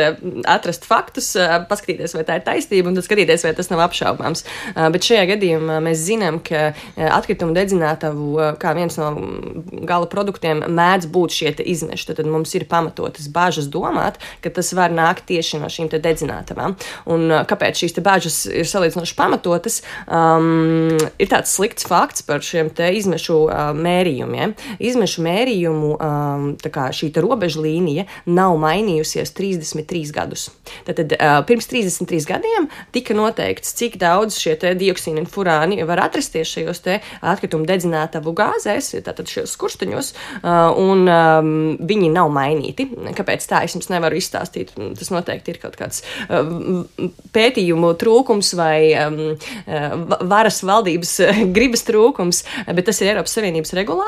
[0.47, 1.33] atrast faktus,
[1.69, 4.45] paskatīties, vai tā ir taisnība, un tad skatīties, vai tas nav apšaubāms.
[4.93, 9.11] Bet šajā gadījumā mēs zinām, zinām, ka e, atkritumu dedzinātavu e, kā viens no
[9.87, 12.13] gala produktiem mēdz būt šie izmeši.
[12.17, 16.75] Tad mums ir pamatotas bažas domāt, ka tas var nākt tieši no šīm dedzinātavām.
[17.07, 19.81] Un e, kāpēc šīs bažas ir salīdzinoši pamatotas?
[20.07, 24.53] Um, ir tāds slikts fakts par šiem izmešu uh, mērījumiem.
[24.83, 30.47] Izmešu mērījumu um, šī robeža līnija nav mainījusies 33 gadus.
[30.85, 36.01] Tad, tad uh, pirms 33 gadiem tika noteikts, cik daudz šie dioksīni un furāni var
[36.07, 36.83] atrasties šajos
[37.21, 40.11] atkritumu dedzinātavu gāzēs, tātad šajos skursteņos,
[40.81, 41.05] un
[41.91, 42.87] viņi nav mainīti.
[43.17, 43.63] Kāpēc tā?
[43.67, 44.73] Es jums nevaru izstāstīt.
[44.97, 46.03] Tas noteikti ir kaut kāds
[47.35, 48.77] pētījumu trūkums vai
[50.27, 51.13] varas valdības
[51.55, 54.07] gribas trūkums, bet tas ir Eiropas Savienības regulā.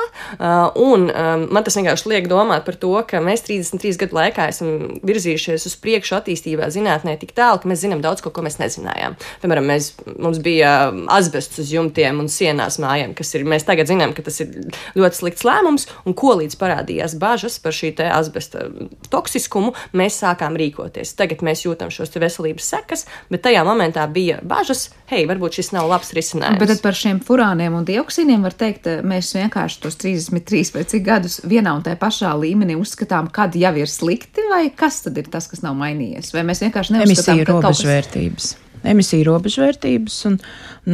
[0.80, 4.68] Un man tas vienkārši liek domāt par to, ka mēs 33 gadu laikā esam
[5.06, 9.18] virzījušies uz priekšu attīstībā zinātnē tik tālu, ka mēs zinām daudz ko, ko mēs nezinājām.
[9.42, 9.84] Piemēram, mēs,
[10.22, 13.46] mums bija asbests uz jumta jumtiem un sienās mājām, kas ir.
[13.50, 14.54] Mēs tagad zinām, ka tas ir
[14.98, 18.68] ļoti slikts lēmums, un ko līdz parādījās bažas par šī asbesta
[19.10, 21.16] toksiskumu, mēs sākām rīkoties.
[21.18, 25.90] Tagad mēs jūtam šos veselības sekas, bet tajā momentā bija bažas, hei, varbūt šis nav
[25.90, 26.62] labs risinājums.
[26.62, 31.40] Bet par šiem furāniem un dioksīniem var teikt, mēs vienkārši tos 33 vai cik gadus
[31.50, 35.50] vienā un tajā pašā līmenī uzskatām, kad jau ir slikti, vai kas tad ir tas,
[35.50, 36.34] kas nav mainījies?
[36.36, 38.52] Vai mēs vienkārši neuzskatām, ka robežvērtības.
[38.54, 40.20] Kas emisiju robežvērtības.
[40.30, 40.38] Un,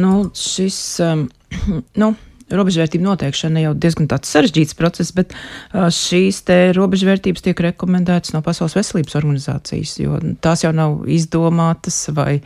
[0.02, 1.28] nu, šis, um,
[2.02, 2.14] nu,
[2.46, 6.44] Robežvērtību noteikšana jau diezgan sarežģīts process, bet uh, šīs
[6.78, 12.44] robežvērtības tiek rekomendētas no Pasaules veselības organizācijas, jo tās jau nav izdomātas vai,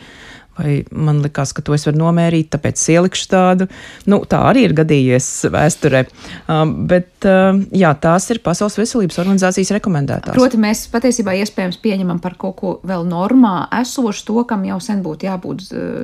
[0.60, 3.66] vai man likās, ka to es varu nomērīt, tāpēc ielikšu tādu.
[4.10, 6.04] Nu, tā arī ir gadījies vēsturē.
[6.46, 10.36] Um, bet um, jā, tās ir Pasaules veselības organizācijas rekomendētās.
[10.38, 15.04] Proti, mēs patiesībā iespējams pieņemam par kaut ko vēl normā esošu to, kam jau sen
[15.06, 16.00] būtu jābūt uh,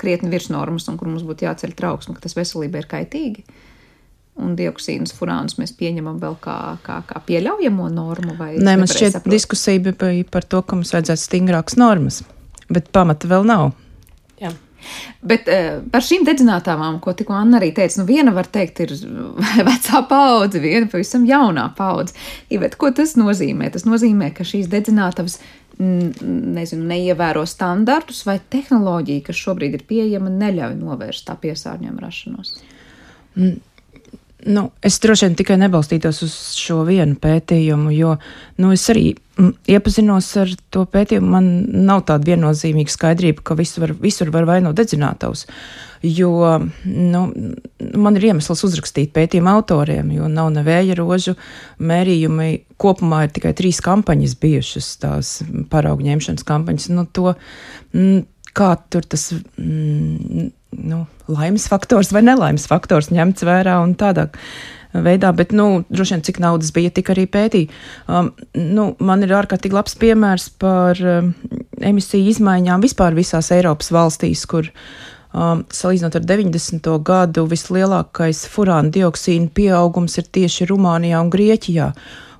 [0.00, 3.48] krietni virs normas un kur mums būtu jāceļ trauksme, ka tas veselībai ir kaitīgi
[4.40, 8.36] un dioksīnus, furānus mēs pieņemam vēl kā, kā, kā pieļaujamo normu?
[8.38, 9.32] Nē, man šķiet, saprot?
[9.32, 12.22] diskusija bija par to, ka mums vajadzētu stingrākas normas,
[12.72, 13.70] bet pamata vēl nav.
[15.26, 18.94] Bet uh, par šīm dedzinātām, ko tikko Anna arī teica, nu viena var teikt, ir
[19.70, 22.16] vecā paudze, viena pavisam jaunā paudze.
[22.52, 23.72] Ivet, ko tas nozīmē?
[23.74, 25.40] Tas nozīmē, ka šīs dedzinātavas
[25.80, 32.52] nezinu, neievēro standartus vai tehnoloģija, kas šobrīd ir pieejama, neļauj novērst tā piesārņojuma rašanos.
[34.46, 38.14] Nu, es droši vien tikai nebalstītos uz šo vienu pētījumu, jo
[38.62, 41.28] nu, es arī mm, iepazinos ar to pētījumu.
[41.34, 41.48] Man
[41.88, 45.44] nav tāda viennozīmīga skaidrība, ka visur var, visur var vainot dedzinātavus.
[46.06, 46.30] Jo
[46.84, 47.22] nu,
[48.00, 51.36] man ir iemesls uzrakstīt pētījumu autoriem, jo nav ne vēja rožu
[51.76, 52.52] mērījumi.
[52.80, 55.34] Kopumā ir tikai trīs kampaņas bijušas, tās
[55.72, 56.88] paraugu ņemšanas kampaņas.
[56.96, 57.34] Nu, to,
[57.92, 58.24] mm,
[58.56, 59.34] kā tur tas.
[59.60, 64.28] Mm, nu, laimes faktors vai nelaimes faktors ņemts vērā un tādā
[64.92, 67.70] veidā, bet, nu, droši vien, cik naudas bija, tik arī pētīja.
[68.10, 71.32] Um, nu, man ir ārkārtīgi labs piemērs par um,
[71.78, 76.90] emisiju izmaiņām vispār visās Eiropas valstīs, kur um, salīdzinot ar 90.
[77.06, 81.92] gadu vislielākais furāna dioksīna pieaugums ir tieši Rumānijā un Grieķijā,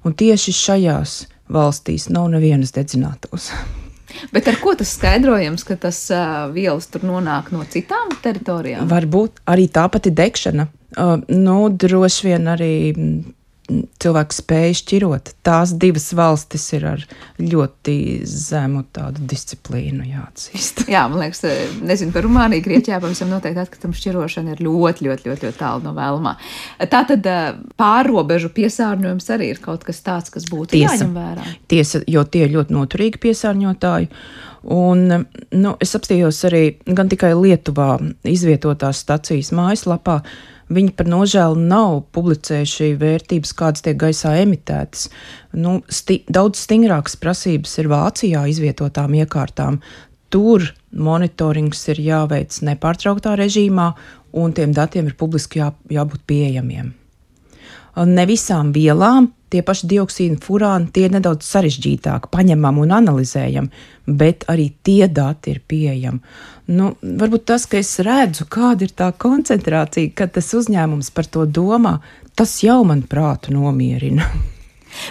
[0.07, 3.53] un tieši šajās valstīs nav nevienas dedzinātos.
[4.35, 8.88] Bet ar ko tas skaidrojams, ka tas uh, vielas tur nonāk no citām teritorijām?
[8.90, 10.68] Varbūt arī tā pati degšana.
[10.99, 12.75] Uh, nu, droši vien arī
[14.03, 15.33] cilvēku spēju šķirot.
[15.47, 17.05] Tās divas valstis ir ar
[17.41, 17.97] ļoti
[18.29, 20.85] zemu tādu disciplīnu jāatzīst.
[20.95, 21.45] Jā, man liekas,
[21.85, 25.95] nezinu par Rumāniju, Grieķijā pavisam noteikti atkrituma šķirošana ir ļoti, ļoti, ļoti, ļoti tālu no
[25.97, 26.37] vēlamā.
[26.91, 27.31] Tā tad
[27.81, 31.01] pārobežu piesārņojums arī ir kaut kas tāds, kas būtu Tiesa.
[31.01, 31.49] jāņem vērā.
[31.71, 34.11] Tiesa, jo tie ir ļoti noturīgi piesārņotāji.
[34.61, 35.07] Un,
[35.57, 37.94] nu, es apstājos arī gan tikai Lietuvā
[38.29, 40.20] izvietotās stacijas mājaslapā,
[40.70, 45.09] Viņi par nožēlu nav publicējuši vērtības, kādas tiek gaisā emitētas.
[45.59, 49.81] Nu, sti daudz stingrākas prasības ir Vācijā izvietotām iekārtām.
[50.31, 53.88] Tur monitorings ir jāveic nepārtrauktā režīmā,
[54.38, 56.94] un tiem datiem ir publiski jā, jābūt pieejamiem.
[58.07, 63.83] Ne visām vielām tie paši dioksīni, furāni, tie ir nedaudz sarežģītāk paņemami un analizējami,
[64.21, 66.23] bet arī tie dati ir pieejami.
[66.71, 71.47] Nu, varbūt tas, ka es redzu, kāda ir tā koncentrācija, kad tas uzņēmums par to
[71.47, 71.99] domā,
[72.39, 74.29] tas jau man prātu nomierina.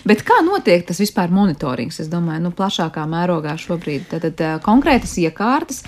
[0.09, 2.01] Bet kā notiek tas vispār monitorings?
[2.03, 5.85] Es domāju, nu, plašākā mērogā šobrīd tad, tad konkrētas iekārtas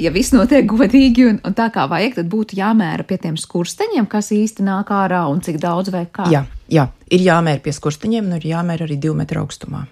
[0.00, 4.08] ja viss notiek godīgi un, un tā kā vajag, tad būtu jāmēra pie tiem skursteņiem,
[4.10, 6.26] kas īsti nāk ārā un cik daudz vai kā.
[6.32, 9.84] Jā, jā ir jāmēra pie skursteņiem un ir jāmēra arī divu metru augstumā.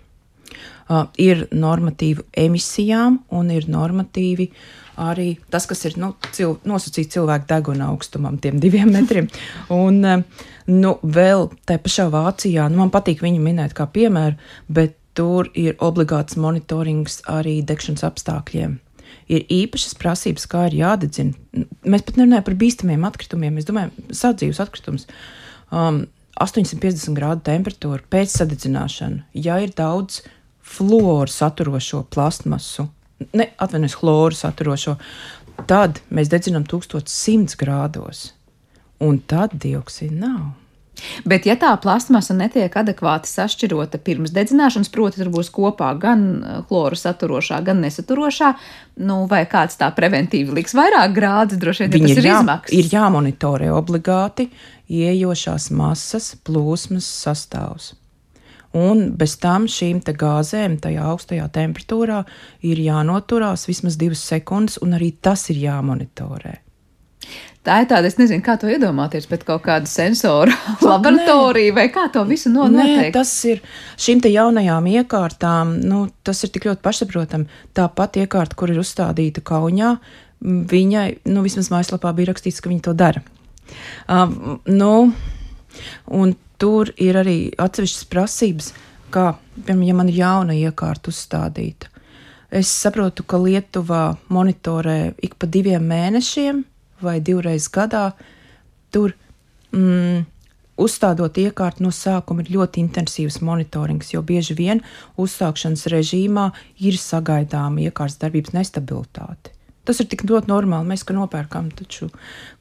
[0.92, 4.48] Uh, ir normatīvi emisijām un ir normatīvi
[5.00, 9.30] arī tas, kas ir nu, cil, nosacīts cilvēku deguna augstumam, tiem diviem metriem.
[9.72, 14.36] Un, uh, nu, vēl tā pašā Vācijā, nu, man patīk viņu minēt kā piemēru,
[14.68, 18.80] bet tur ir obligāts monitorings arī degšanas apstākļiem
[19.32, 21.66] ir īpašas prasības, kā ir jādedzina.
[21.88, 25.06] Mēs pat nerunājam par bīstamiem atkritumiem, mēs domājam, sadzīves atkritums.
[25.72, 26.04] Um,
[26.42, 30.22] 850 grādu temperatūra pēc sadedzināšana, ja ir daudz
[30.62, 32.88] fluoru saturošo plastmasu,
[33.32, 34.96] ne atvainojos, chloru saturošo,
[35.70, 38.32] tad mēs dedzinām 1100 grādos,
[39.02, 40.61] un tad dioksīna nav.
[41.28, 46.26] Bet, ja tā plasmasa netiek adekvāti sašķirota pirms dedzināšanas, proti, tur būs kopā gan
[46.68, 48.52] chloru eh, saturošā, gan nesaturošā,
[49.06, 52.76] nu, vai kāds tā preventīvi liks vairāk grādus, droši vien tas ir, ir izmaksas.
[52.76, 54.50] Ir jāmonitorē obligāti
[54.92, 57.92] ieejošās masas plūsmas sastāvs.
[58.72, 62.22] Un bez tam šīm gāzēm, tajā augstajā temperatūrā,
[62.64, 66.56] ir jānoturās vismaz divas sekundes, un arī tas ir jāmonitorē.
[67.62, 70.50] Tā ir tāda, es nezinu, kā to iedomāties, bet kaut kāda sensora
[70.82, 73.04] laboratorija vai kā to visu no, noteikt.
[73.04, 73.60] Nē, tas ir
[74.02, 77.44] šīm te jaunajām iekārtām, nu, tas ir tik ļoti pašsaprotam.
[77.70, 79.92] Tā pati iekārta, kur ir uzstādīta kaunijā,
[80.42, 83.22] viņai, nu, vismaz mājaslapā bija rakstīts, ka viņa to dara.
[84.10, 85.12] Um, nu,
[86.10, 88.72] un tur ir arī atsevišķas prasības,
[89.14, 89.28] kā,
[89.60, 91.94] piemēram, ja man ir jauna iekārta uzstādīta.
[92.50, 94.02] Es saprotu, ka Lietuvā
[94.34, 96.64] monitorē ik pa diviem mēnešiem
[97.04, 98.10] vai divreiz gadā.
[98.92, 99.14] Tur
[99.72, 100.26] mm,
[100.82, 104.84] uzstādot iekārtu no sākuma ir ļoti intensīvs monitorings, jo bieži vien
[105.20, 109.56] uzsākšanas režīmā ir sagaidāma iekārtas darbības nestabilitāte.
[109.88, 110.92] Tas ir tik ļoti normāli.
[110.92, 112.06] Mēs, ka nopērkam taču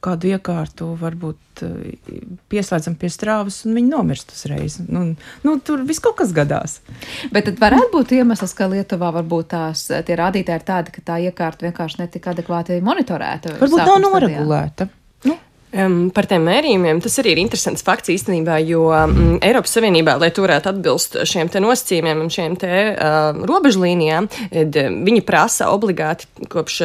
[0.02, 2.14] kādu iekārtu, varbūt eh,
[2.50, 4.80] pieslēdzam pie strāvas, un viņi nomirst uzreiz.
[4.88, 5.04] Nu,
[5.46, 6.80] nu, tur viss kaut kas gadās.
[7.34, 11.20] Bet tad varētu būt iemesls, ka Lietuvā varbūt tās tie rādītāji ir tādi, ka tā
[11.28, 13.58] iekārta vienkārši netika adekvāti monitorēta.
[13.62, 14.88] Varbūt nav noregulēta.
[14.90, 15.01] Nu,
[15.72, 20.28] Um, par tiem mērījumiem tas arī ir interesants fakts īstenībā, jo um, Eiropas Savienībā, lai
[20.34, 26.76] turētu atbilst šiem te nosacījumiem un šiem te uh, robežlīnijām, ed, viņi prasa obligāti kopš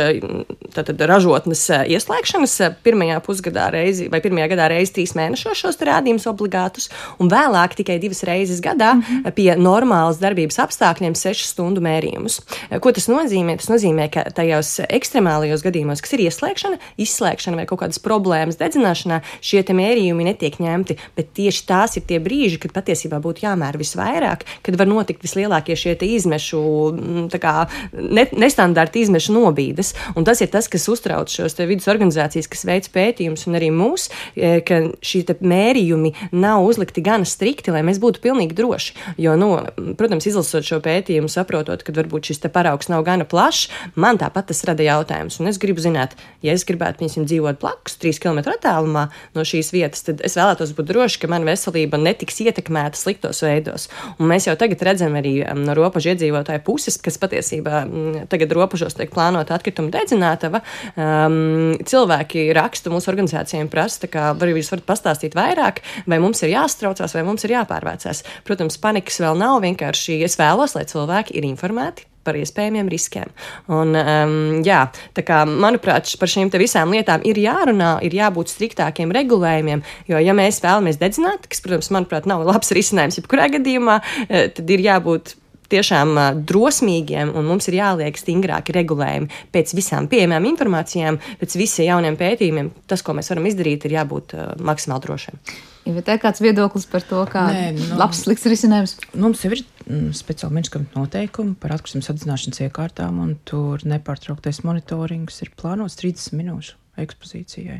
[0.71, 2.54] tātad, ražotnes ieslēgšanas
[2.86, 6.88] pirmajā pusgadā reizi vai pirmajā gadā reizi trīs mēnešos šos rādījumus obligātus,
[7.19, 9.36] un vēlāk tikai divas reizes gadā mm -hmm.
[9.36, 12.39] pie normālas darbības apstākļiem sešu stundu mērījumus.
[12.80, 13.58] Ko tas nozīmē?
[13.60, 18.76] Tas nozīmē, ka tajos ekstremālajos gadījumos, kas ir ieslēgšana, izslēgšana vai kaut kādas problēmas dedzināšana,
[18.77, 23.77] dedzināšanā šie mērījumi netiek ņemti, bet tieši tās ir tie brīži, kad patiesībā būtu jāmēra
[23.79, 26.61] visvairāk, kad var notikt vislielākie šie izmešu,
[26.93, 29.93] mm, kā, ne, nestandarta izmešu nobīdes.
[30.15, 34.09] Un tas ir tas, kas uztrauc šos vidus organizācijas, kas veic pētījumus, un arī mūs,
[34.35, 38.95] e, ka šie mērījumi nav uzlikti gana strikti, lai mēs būtu pilnīgi droši.
[39.17, 39.51] Jo, nu,
[39.97, 44.63] protams, izlasot šo pētījumu, saprotot, ka varbūt šis paraugs nav gana plašs, man tāpat tas
[44.67, 45.39] rada jautājumus.
[45.41, 49.45] Un es gribu zināt, ja es gribētu, piemēram, dzīvot blakus, 3 km attālumā, attālumā no
[49.47, 53.88] šīs vietas, tad es vēlētos būt droši, ka mana veselība netiks ietekmēta sliktos veidos.
[54.17, 58.53] Un mēs jau tagad redzam arī um, no robežu iedzīvotāju puses, kas patiesībā mm, tagad
[58.58, 60.63] robežos tiek plānota atkrituma dedzinātava.
[60.95, 66.56] Um, cilvēki raksta mūsu organizācijām prasa, kā varbūt jūs varat pastāstīt vairāk, vai mums ir
[66.56, 68.23] jāstraucās, vai mums ir jāpārvācās.
[68.47, 70.21] Protams, panikas vēl nav vienkārši.
[70.27, 73.31] Es vēlos, lai cilvēki ir informēti par iespējamiem riskiem.
[73.71, 74.35] Un, um,
[74.67, 74.83] jā,
[75.17, 80.61] kā, manuprāt, par šīm visām lietām ir jārunā, ir jābūt striktākiem regulējumiem, jo, ja mēs
[80.63, 85.37] vēlamies dedzināt, kas, protams, manuprāt, nav labs risinājums jebkurā gadījumā, eh, tad ir jābūt
[85.71, 91.89] tiešām uh, drosmīgiem, un mums ir jāliek stingrāki regulējumi pēc visām pieejamām informācijām, pēc visiem
[91.91, 92.71] jauniem pētījumiem.
[92.87, 95.41] Tas, ko mēs varam izdarīt, ir jābūt uh, maksimāli drošiem.
[95.88, 98.97] Ir ja kāds viedoklis par to, kā Nē, nu, labs, slikts risinājums?
[99.15, 105.39] Mums jau ir mm, speciāli ministra noteikumi par atkritumu sadedzināšanas iekārtām, un tur nepārtrauktais monitorings
[105.45, 107.80] ir plānots 30 minūšu ekspozīcijai.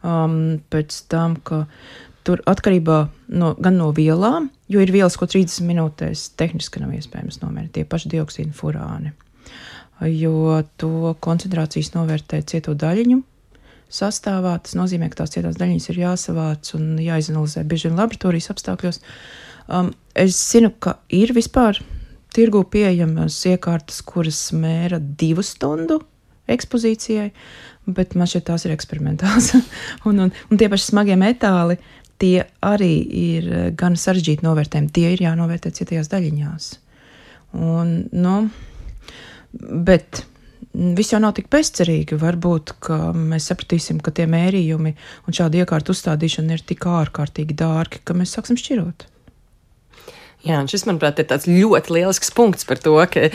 [0.00, 1.66] Um, pēc tam, ka
[2.24, 3.00] tur atkarībā
[3.36, 7.84] no, gan no vielām, jo ir vielas, ko 30 minūtēs tehniski nav iespējams nomērīt, tie
[7.88, 9.12] paši dioksīni, furāni.
[10.08, 13.20] Jo to koncentrācijas novērtē cieto daļiņu
[13.92, 14.56] sastāvā.
[14.64, 19.00] Tas nozīmē, ka tās cietās daļiņas ir jāsavāc un jāizanalizē bieži vien laboratorijas apstākļos.
[19.70, 21.78] Um, es zinu, ka ir vispār
[22.34, 26.00] tirgu pieejamas iekārtas, kuras mēra divu stundu
[26.50, 27.28] ekspozīcijai,
[27.94, 29.52] bet man šķiet, tās ir eksperimentāls.
[30.08, 31.78] un, un, un tie paši smagie metāli,
[32.20, 34.90] tie arī ir gan sarežģīti novērtējumi.
[34.94, 36.66] Tie ir jānovērtē cietajās daļiņās.
[37.60, 38.34] Un, nu,
[39.86, 40.24] bet
[40.74, 42.18] viss jau nav tik bezcerīgi.
[42.20, 42.74] Varbūt
[43.18, 44.94] mēs sapratīsim, ka tie mērījumi
[45.26, 49.08] un šāda iekārta uzstādīšana ir tik ārkārtīgi dārgi, ka mēs sāksim šķirot.
[50.46, 53.26] Jā, un šis, manuprāt, ir tāds ļoti lielisks punkts par to, ka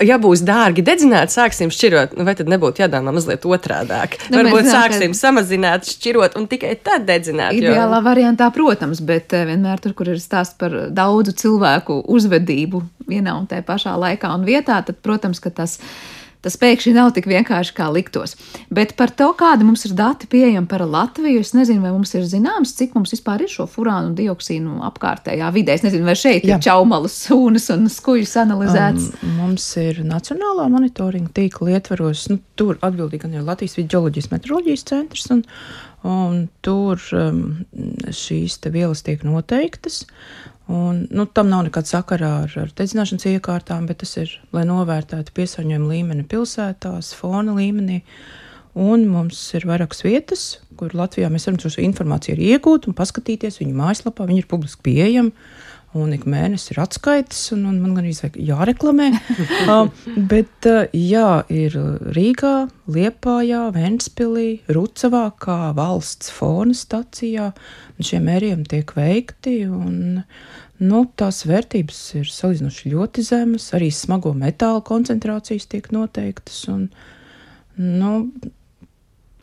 [0.00, 4.16] ja būs dārgi dedzināt, sāksim šķirot, nu, vai tad nebūtu jādomā mazliet otrādāk?
[4.32, 5.18] Nu, Varbūt zinām, sāksim ka...
[5.20, 7.58] samazināt, šķirot un tikai tad dedzināt.
[7.58, 8.06] Ideālā jo...
[8.08, 13.46] variantā, protams, bet eh, vienmēr tur, kur ir stāsts par daudzu cilvēku uzvedību vienā un
[13.50, 16.13] tajā pašā laikā un vietā, tad, protams, ka tas ir
[16.44, 18.36] tas pēkšņi nav tik vienkārši kā liktos.
[18.74, 22.26] Bet par to, kāda mums ir dati pieejami par Latviju, es nezinu, vai mums ir
[22.28, 25.78] zināms, cik mums vispār ir šo furānu un dioksīnu apkārtējā vidē.
[25.78, 26.58] Es nezinu, vai šeit Jā.
[26.58, 29.10] ir čaumalas sūnas un skujas analizētas.
[29.22, 34.88] Um, mums ir Nacionālā monitoringa tīkla ietveros, nu, tur atbildīgi gan ir Latvijas vidģeoloģijas meteoroloģijas
[34.90, 35.44] centrs, un,
[36.04, 37.40] un tur um,
[38.12, 40.04] šīs vielas tiek noteiktas.
[40.64, 45.34] Un, nu, tam nav nekāda sakara ar, ar dedzināšanas iekārtām, bet tas ir, lai novērtētu
[45.36, 48.00] piesārņojumu līmeni pilsētās, fona līmenī.
[48.74, 50.46] Un mums ir vairākas vietas,
[50.80, 54.26] kur Latvijā mēs varam šo informāciju iegūt un paskatīties viņu mājaslapā.
[54.26, 55.30] Viņi ir publiski pieejami.
[55.94, 59.06] Un ik mēnesis ir atskaites, un, un man gan īstenībā jāreklamē.
[59.70, 59.86] uh,
[60.32, 61.76] bet, uh, jā, ir
[62.16, 62.54] Rīgā,
[62.90, 67.52] Liepājā, Ventspilī, Rucavā, kā valsts fona stacijā.
[68.02, 70.24] Šie mērījumi tiek veikti, un
[70.82, 73.70] nu, tās vērtības ir salīdzinoši ļoti zemas.
[73.78, 76.58] Arī smago metālu koncentrācijas tiek noteiktas.
[76.74, 76.88] Un,
[77.78, 78.16] nu,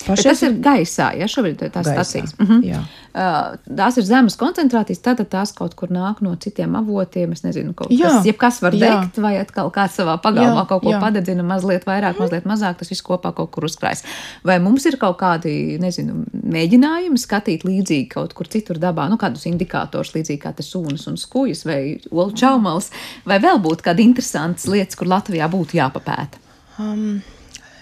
[0.08, 0.26] Pašais...
[0.26, 2.36] Tas ir gaisā, ja šobrīd ir tās gaisā, stacijas.
[2.39, 2.60] Mhm.
[2.60, 3.58] Uh -huh.
[3.78, 7.32] Tās ir zemes koncentrācijas, tad tās kaut kur nāk no citiem avotiem.
[7.32, 8.08] Es nezinu, kaut jā.
[8.08, 10.99] kas, jebkas var degt, vai atkal kāds savā pagalmā jā, kaut ko jā.
[10.99, 12.22] padedzina, mazliet vairāk, mhm.
[12.22, 14.04] mazliet mazāk, tas viss kopā kaut kur uzkrājas.
[14.43, 19.45] Vai mums ir kaut kādi, nezinu, mēģinājumi skatīt līdzīgi kaut kur citur dabā, nu kādus
[19.45, 22.91] indikātors, līdzīgi kā tas sūnas un skujas vai olu čaumals,
[23.26, 26.39] vai vēl būtu kādi interesantas lietas, kur Latvijā būtu jāpapēta?
[26.80, 27.22] Um.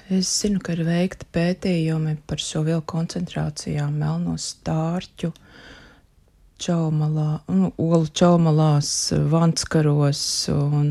[0.10, 5.28] Es zinu, ka ir veikti pētījumi par šo vielu koncentrācijām melno stārķu,
[6.58, 8.90] čaumalā, nu, olu čaumalās,
[9.30, 10.88] vanskaros un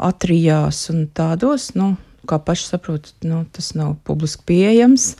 [0.00, 1.90] atrijās un tādos, nu,
[2.24, 5.10] kā paši saprotat, nu, tas nav publiski pieejams,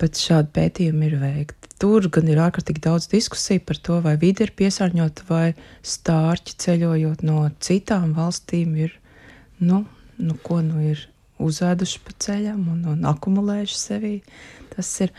[0.00, 1.70] bet šādi pētījumi ir veikti.
[1.78, 5.52] Tur gan ir ārkārtīgi daudz diskusiju par to, vai vide ir piesārņota, vai
[5.86, 8.98] stārķi ceļojot no citām valstīm ir,
[9.62, 9.84] nu,
[10.18, 11.06] nu ko nu ir
[11.42, 14.14] uzēduši pa ceļam un, un akumulējuši sevī.
[14.74, 15.14] Tas ir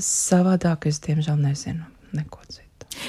[0.00, 2.64] savādāk, es diemžēl nezinu neko citu.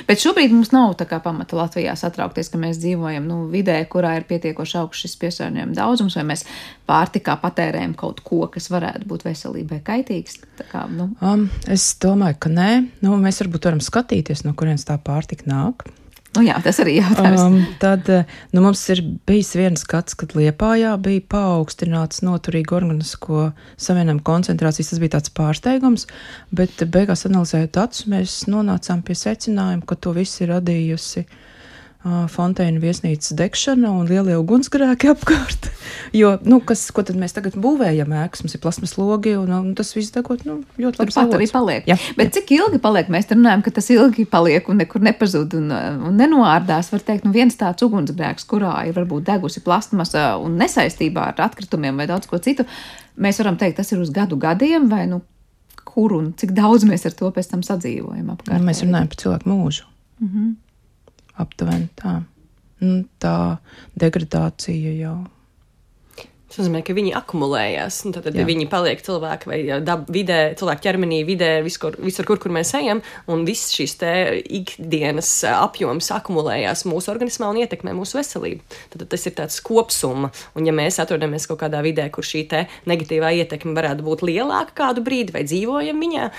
[0.08, 4.16] Bet šobrīd mums nav tā kā pamata Latvijā satraukties, ka mēs dzīvojam nu, vidē, kurā
[4.20, 6.46] ir pietiekoši augsts šis piesārņojuma daudzums, vai mēs
[6.90, 10.42] pārtikā patērējam kaut ko, kas varētu būt veselībai kaitīgs.
[10.72, 11.12] Kā, nu.
[11.22, 12.72] um, es domāju, ka nē.
[13.06, 15.88] Nu, mēs varbūt varam skatīties, no kurienes tā pārtika nāk.
[16.36, 17.44] Nu, jā, tas arī jautājums.
[17.46, 23.50] Um, tad eh, nu, mums ir bijis viens gads, kad Liepājā bija paaugstināts noturīgu organisko
[23.76, 24.92] savienojumu koncentrācijas.
[24.94, 26.08] Tas bija tāds pārsteigums,
[26.56, 31.42] bet beigās analizējot datus, mēs nonācām pie secinājuma, ka to viss ir radījusi uh,
[32.06, 35.72] Fonteina viesnīcas degšana un lielie ugunsgrēki apkārt.
[36.14, 38.44] jo, nu, kas, ko tad mēs tagad būvējam ēkas?
[38.44, 41.16] Mums ir plasmas logi un, un tas viss degot nu, ļoti labi.
[41.16, 41.88] Turpat arī paliek.
[41.90, 42.36] Jā, Bet jā.
[42.38, 43.10] cik ilgi paliek?
[43.10, 45.72] Mēs runājam, ka tas ilgi paliek un nekur nepazūd un,
[46.12, 46.92] un nenoārdās.
[46.94, 51.98] Var teikt, nu viens tāds ugunsgrēks, kurā ir varbūt degusi plasmasa un nesaistībā ar atkritumiem
[51.98, 52.68] vai daudz ko citu,
[53.18, 55.24] mēs varam teikt, tas ir uz gadu gadiem vai nu
[55.86, 58.60] kur un cik daudz mēs ar to pēc tam sadzīvojam apkārt.
[58.60, 59.90] Nu, mēs runājam par cilvēku mūžu.
[60.22, 60.54] Mm -hmm
[61.42, 62.20] aptuveni tā.
[62.84, 63.38] Nu, tā
[63.96, 65.18] degradācija jau.
[66.56, 67.96] Tas nozīmē, ka viņi akumulējas.
[68.16, 68.46] Tad Jā.
[68.48, 73.02] viņi paliek cilvēki vai dab, vidē, cilvēku ķermenī, vidē, visur, visur kur, kur mēs ejam.
[73.28, 73.98] Un viss šīs
[74.62, 78.64] ikdienas apjoms akumulējās mūsu organismā un ietekmē mūsu veselību.
[78.94, 80.32] Tad, tad tas ir tāds kopsumma.
[80.56, 82.46] Un ja mēs atrodamies kaut kādā vidē, kur šī
[82.88, 86.32] negatīvā ietekme varētu būt lielāka kādu brīdi vai dzīvojam viņā,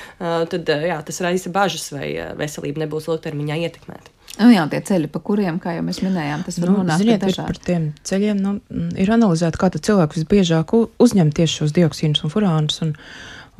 [0.52, 4.15] tad jā, tas raisa bažas vai veselība nebūs ilgtermiņā ietekmēta.
[4.36, 7.22] Nu, jā, tie ceļi, pa kuriem, kā jau mēs minējām, tas var nu, nonākt ziniet,
[7.22, 7.46] pie dažādi.
[7.48, 8.52] Par tiem ceļiem nu,
[9.00, 12.82] ir analizēta, kā cilvēks visbiežāk uzņem tieši šos dioksīnus un furānus.
[12.84, 12.92] Un,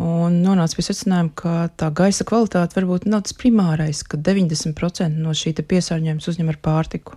[0.05, 5.33] un nonāca pie secinājuma, ka tā gaisa kvalitāte varbūt nav tas primārais, ka 90% no
[5.33, 7.16] šī piesārņojuma uzņem ar pārtiku.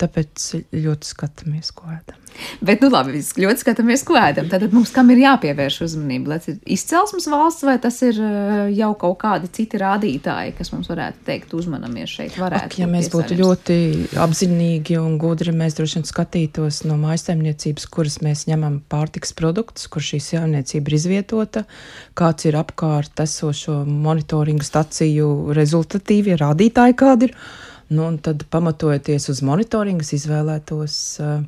[0.00, 2.20] Tāpēc ļoti skatāmies, ko ēdam.
[2.64, 4.48] Bet, nu, labi, mēs ļoti skatāmies, ko ēdam.
[4.50, 6.32] Tad mums kam ir jāpievērš uzmanība?
[6.32, 10.72] Lai tas ir izcelsmes valsts, vai tas ir eh, jau kaut kādi citi rādītāji, kas
[10.74, 12.38] mums varētu teikt, uzmanamies šeit?
[12.42, 13.76] Ak, ja mēs būtu ļoti
[14.24, 20.02] apzinīgi un gudri, mēs droši vien skatītos no mājsaimniecības, kuras mēs ņemam pārtiks produktus, kur
[20.04, 21.64] šī saimniecība ir izvietota,
[22.18, 27.38] kāds ir apkārt esošo monitoringu staciju rezultatīvie rādītāji, kādi ir.
[27.92, 31.38] Nu, tad, pamatojoties uz monitoringu, izvēlētos uh,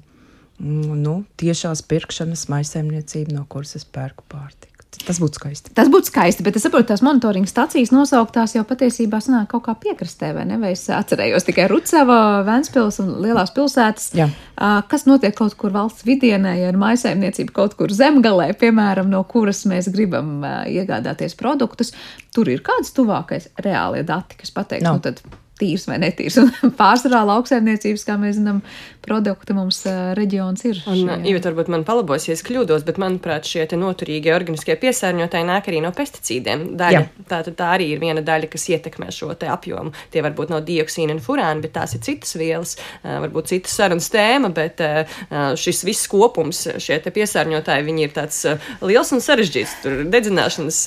[0.61, 4.77] nu, tiešās pirkšanas maisaimniecību, no kuras es pērku pārtiku.
[5.05, 5.73] Tas būtu skaisti.
[5.77, 9.75] Tas būtu skaisti, bet es saprotu, tās monitoringa stācijas nosauktās jau patiesībā sanāk kaut kā
[9.83, 10.57] piekrastē, vai ne?
[10.63, 14.09] Vai es atcerējos tikai Rucava, Ventspils un lielās pilsētas.
[14.17, 14.31] Jā.
[14.91, 19.67] Kas notiek kaut kur valsts vidienē, ja ir maisaimniecība kaut kur zemgalē, piemēram, no kuras
[19.69, 21.93] mēs gribam iegādāties produktus,
[22.35, 24.97] tur ir kāds tuvākais reālie dati, kas pateiks, no.
[24.97, 25.21] nu tad
[25.61, 26.39] tīrs vai netīrs.
[26.43, 28.63] Un pārsvarā lauksaimniecības, kā mēs zinām,
[29.07, 29.83] produkti mums
[30.19, 30.81] reģions ir.
[30.91, 35.71] Un, Ivet, varbūt man palabos, ja es kļūdos, bet manuprāt, šie noturīgie organiskie piesārņotāji nāk
[35.71, 36.65] arī no pesticīdiem.
[36.79, 39.95] Daļa, tā, tā arī ir viena daļa, kas ietekmē šo apjomu.
[40.13, 44.51] Tie varbūt nav dioksīni un furāni, bet tās ir citas vielas, varbūt citas sarunas tēma,
[44.57, 44.83] bet
[45.61, 48.43] šis viss kopums, šie piesārņotāji, viņi ir tāds
[48.83, 49.79] liels un sarežģīts.
[49.85, 50.83] Tur ir dedzināšanas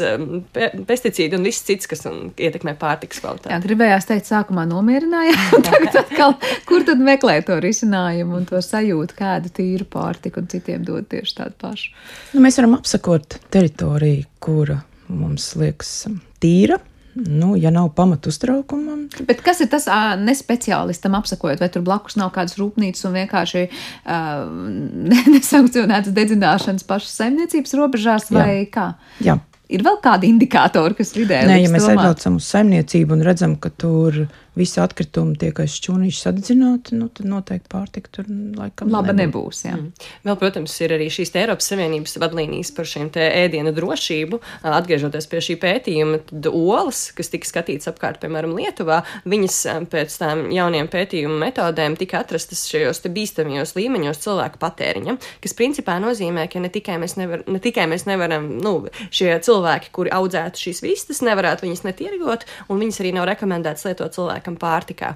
[0.56, 3.54] pe pesticīdi un viss cits, kas un, ietekmē pārtikas kvalitāti.
[3.54, 5.62] Jā, gribējās teikt sākumā sākumā nomierinājām.
[5.68, 8.09] Tagad atkal, kur tad meklēt to risinājumu
[8.40, 11.92] un to sajūtu, kādu tīru pārtiku un citiem dod tieši tādu pašu?
[12.34, 16.08] Nu, mēs varam apsakot teritoriju, kura mums liekas
[16.42, 16.80] tīra.
[17.20, 19.26] Nu, ja nav pamatu uztraukumam, tad...
[19.28, 19.88] Bet kas ir tas
[20.22, 24.46] nespeciālistam apsakojot, vai tur blakus nav kādas rūpnīcas un vienkārši uh,
[25.34, 28.68] nesankcionētas dedzināšanas pašas saimniecības robežās, vai Jā.
[28.76, 28.88] kā?
[29.26, 29.40] Jā.
[29.70, 31.50] Ir vēl kādi indikātori, kas vidē ir?
[31.52, 34.24] Nē, ja mēs aizbraucam uz saimniecību un redzam, ka tur
[34.60, 39.64] visi atkritumi tiek aiz šķūnīša sadedzināti, nu, tad noteikti pārtika tur laikam laba nebūs.
[39.66, 40.10] nebūs mm.
[40.28, 44.42] Vēl, protams, ir arī šīs Eiropas Savienības vadlīnijas par šiem ēdienu drošību.
[44.70, 49.60] Atgriežoties pie šī pētījuma, tad olas, kas tika skatīts apkārt, piemēram, Lietuvā, viņas
[49.92, 56.48] pēc tām jauniem pētījumu metodēm tika atrastas šajos bīstamajos līmeņos cilvēku patēriņam, kas principā nozīmē,
[56.52, 58.76] ka ne tikai mēs, nevar, ne tikai mēs nevaram, nu,
[59.16, 64.16] šie cilvēki, kuri audzētu šīs vistas, nevarētu viņas netirgot, un viņas arī nav rekomendētas lietot
[64.16, 65.14] cilvēkam cilvēkam pārtikā.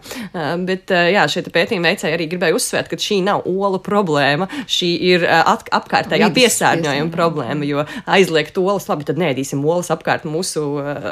[0.66, 5.26] Bet jā, šie pētījumi veicēji arī gribēja uzsvērt, ka šī nav olu problēma, šī ir
[5.26, 10.64] apkārtējā piesārņojuma problēma, jo aizliegt olas, labi, tad nēdīsim olas apkārt mūsu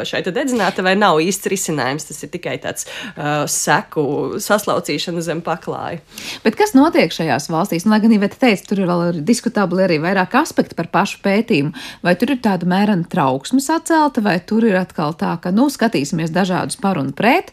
[0.06, 2.08] šeit dedzināta vai nav īsts risinājums.
[2.08, 6.02] Tas ir tikai tāds uh, seku saslaucīšana zem paklāja.
[6.44, 7.86] Bet kas notiek šajās valstīs?
[7.86, 11.74] Nu, lai gan Iveta teica, tur ir vēl diskutabli arī vairāk aspekti par pašu pētījumu.
[12.06, 16.34] Vai tur ir tāda mērena trauksme sacelta, vai tur ir atkal tā, ka, nu, skatīsimies
[16.36, 17.52] dažādus par un pret,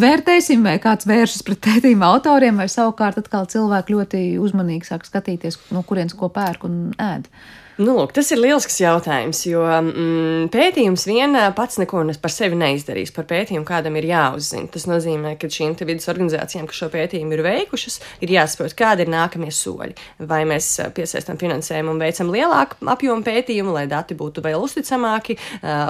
[0.00, 5.58] izvērtēsim, vai kāds vēršas pret pētījumu autoriem, vai savukārt atkal cilvēki ļoti uzmanīgi sāk skatīties,
[5.74, 7.28] no kurienes ko pērk un ēd.
[7.80, 13.08] Nu, lūk, tas ir lielisks jautājums, jo mm, pētījums vien pats neko par sevi neizdarīs.
[13.16, 14.68] Par pētījumu kādam ir jāuzzina.
[14.68, 19.12] Tas nozīmē, ka šīm vidas organizācijām, kas šo pētījumu ir veikušas, ir jāsaprot, kādi ir
[19.14, 19.96] nākamie soļi.
[20.28, 25.38] Vai mēs piesaistām finansējumu un veicam lielāku apjomu pētījumu, lai dati būtu vēl uzticamāki,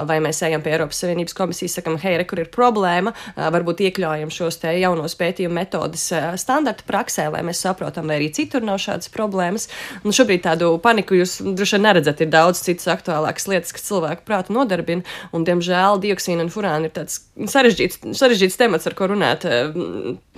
[0.07, 4.31] vai mēs ejam pie Eiropas Savienības komisijas, sakam, hei, re, kur ir problēma, varbūt iekļaujam
[4.31, 6.07] šos te jaunos pētījumu metodas
[6.39, 9.67] standarta praksē, lai mēs saprotam, vai arī citur nav šādas problēmas.
[10.05, 14.25] Un šobrīd tādu paniku jūs droši vien neredzat, ir daudz citas aktuālākas lietas, kas cilvēku
[14.27, 15.05] prātu nodarbina.
[15.35, 17.19] Un, diemžēl dioksīna un furāna ir tāds
[17.51, 19.71] sarežģīts, sarežģīts temats, ar ko runāt eh,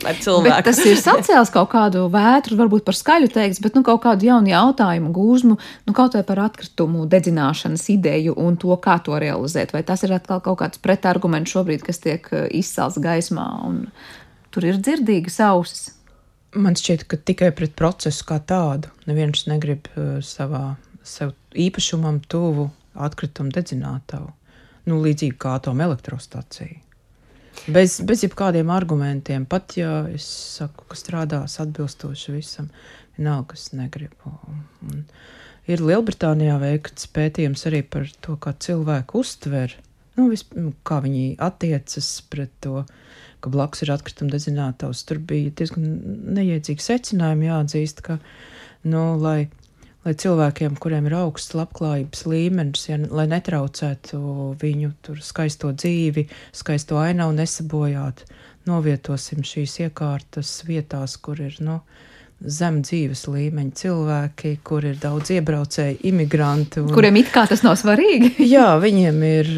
[0.04, 0.50] ar cilvēku.
[0.50, 4.30] Bet tas ir sacēlis kaut kādu vētru, varbūt par skaļu teiks, bet nu, kaut kādu
[4.30, 9.76] jaunu jautājumu gūzmu, nu, kaut vai par atkritumu dedzināšanas ideju un to, kā to realizēt.
[9.76, 13.84] Vai tas ir atkal kaut kāds pretarguments šobrīd, kas tiek eh, izcelts gaismā un
[14.54, 15.92] tur ir dzirdīgas ausis.
[16.54, 22.70] Man šķiet, ka tikai pret procesu kā tādu neviens negrib uh, savā sev īpašumam tuvu
[22.94, 24.32] atkritumu dedzinātavu,
[24.90, 26.82] nu, līdzīgi kā atomelektrostacija.
[27.70, 30.26] Bez, bez jebkādiem argumentiem, pat ja es
[30.58, 32.70] saku, ka strādās atbilstoši visam,
[33.18, 34.34] vienalga, kas negribu.
[34.90, 35.04] Un
[35.70, 39.78] ir Lielbritānijā veikts pētījums arī par to, kā cilvēku uztver,
[40.18, 42.84] nu, vis, nu, kā viņi attiecas pret to,
[43.44, 45.06] ka blakus ir atkrituma dedzinātājs.
[45.08, 45.88] Tur bija diezgan
[46.36, 48.18] neiedzīgi secinājumi jāatzīst, ka,
[48.88, 49.52] nu, lai
[50.04, 54.22] lai cilvēkiem, kuriem ir augsts labklājības līmenis, ja, lai netraucētu
[54.62, 54.94] viņu
[55.24, 58.26] skaisto dzīvi, skaisto ainavu nesabojāt,
[58.70, 62.12] novietosim šīs iekārtas vietās, kur ir, nu, no,
[62.44, 66.82] zem dzīves līmeņa cilvēki, kur ir daudz iebraucēju, imigranti.
[66.84, 68.34] Un, Kuriem it kā tas nav svarīgi?
[68.56, 69.52] jā, viņiem ir,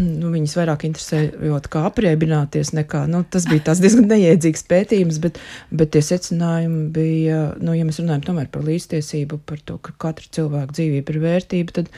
[0.00, 5.40] nu, viņus vairāk interesējot, kā apriebināties, nekā, nu, tas bija tas diezgan neiedzīgs pētījums, bet,
[5.70, 10.32] bet tie secinājumi bija, nu, ja mēs runājam tomēr par līdztiesību, par to, ka katra
[10.40, 11.94] cilvēka dzīvība ir vērtība, tad,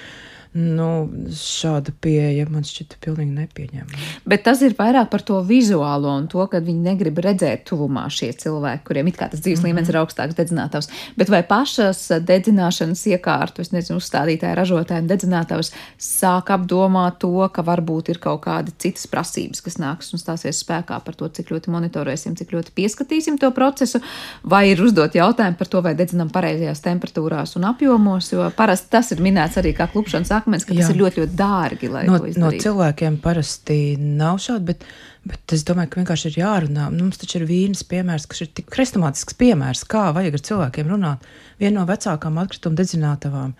[0.52, 4.00] Nu, šāda pieeja man šķita pilnīgi nepieņemama.
[4.28, 8.28] Bet tas ir vairāk par to vizuālo un to, ka viņi negrib redzēt tuvumā šie
[8.36, 9.70] cilvēki, kuriem it kā tas dzīves mm -hmm.
[9.70, 10.90] līmenis ir augstāks dedzinātavs.
[11.16, 17.62] Bet vai pašas dedzināšanas iekārtu, es nezinu, uzstādītāji, ražotāji un dedzinātavs sāk apdomāt to, ka
[17.62, 21.70] varbūt ir kaut kādi citas prasības, kas nāks un stāsies spēkā par to, cik ļoti
[21.70, 24.00] monitorēsim, cik ļoti pieskatīsim to procesu,
[24.44, 29.12] vai ir uzdot jautājumu par to, vai dedzinām pareizajās temperatūrās un apjomos, jo parasti tas
[29.12, 30.82] ir minēts arī kā klupšanas akmens, ka Jā.
[30.82, 31.90] tas ir ļoti, ļoti dārgi.
[32.08, 34.84] No, no cilvēkiem parasti nav šādi, bet,
[35.28, 36.90] bet es domāju, ka vienkārši ir jārunā.
[36.92, 40.92] Nu, mums taču ir vīnas piemērs, kas ir tik krestomātisks piemērs, kā vajag ar cilvēkiem
[40.92, 41.26] runāt.
[41.62, 43.56] Viena no vecākām atkrituma dedzinātavām.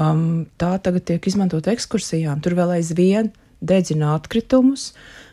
[0.00, 2.40] Um, tā tagad tiek izmantot ekskursijām.
[2.44, 4.90] Tur vēl aizvien dedzina atkritumus,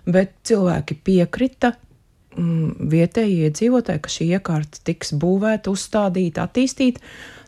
[0.09, 1.73] bet cilvēki piekrita
[2.35, 7.03] mm, vietējie iedzīvotāji, ka šī iekārta tiks būvēta, uzstādīta, attīstīta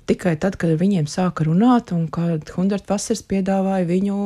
[0.09, 4.17] tikai tad, kad viņiem sāka runāt, un kad Hundert Vasars piedāvāja viņu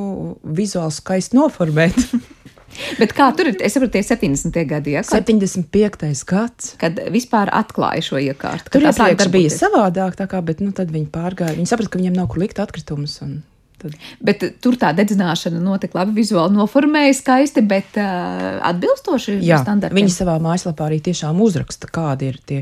[0.57, 1.99] vizuāli skaisti noformēt.
[2.99, 3.57] Bet kā tur ir?
[3.63, 4.57] Es saprotu, tie 70.
[4.67, 5.03] gadi, ja?
[5.07, 6.23] Kad, 75.
[6.27, 6.73] gads.
[6.81, 8.73] Kad vispār atklāja šo iekārtu.
[8.73, 11.55] Tur iepriekš bija savādāk, tā kā, bet nu, tad viņi pārgāja.
[11.55, 13.21] Viņi saprata, ka viņiem nav kur likt atkritumus.
[13.23, 13.37] Un...
[13.85, 13.95] Tad.
[14.25, 19.99] Bet tur tā dedzināšana notika labi, vizuāli noformēja skaisti, bet uh, atbilstoši Jā, standartiem.
[19.99, 22.59] Viņi savā mājaslapā arī tiešām uzraksta, kādi ir tie,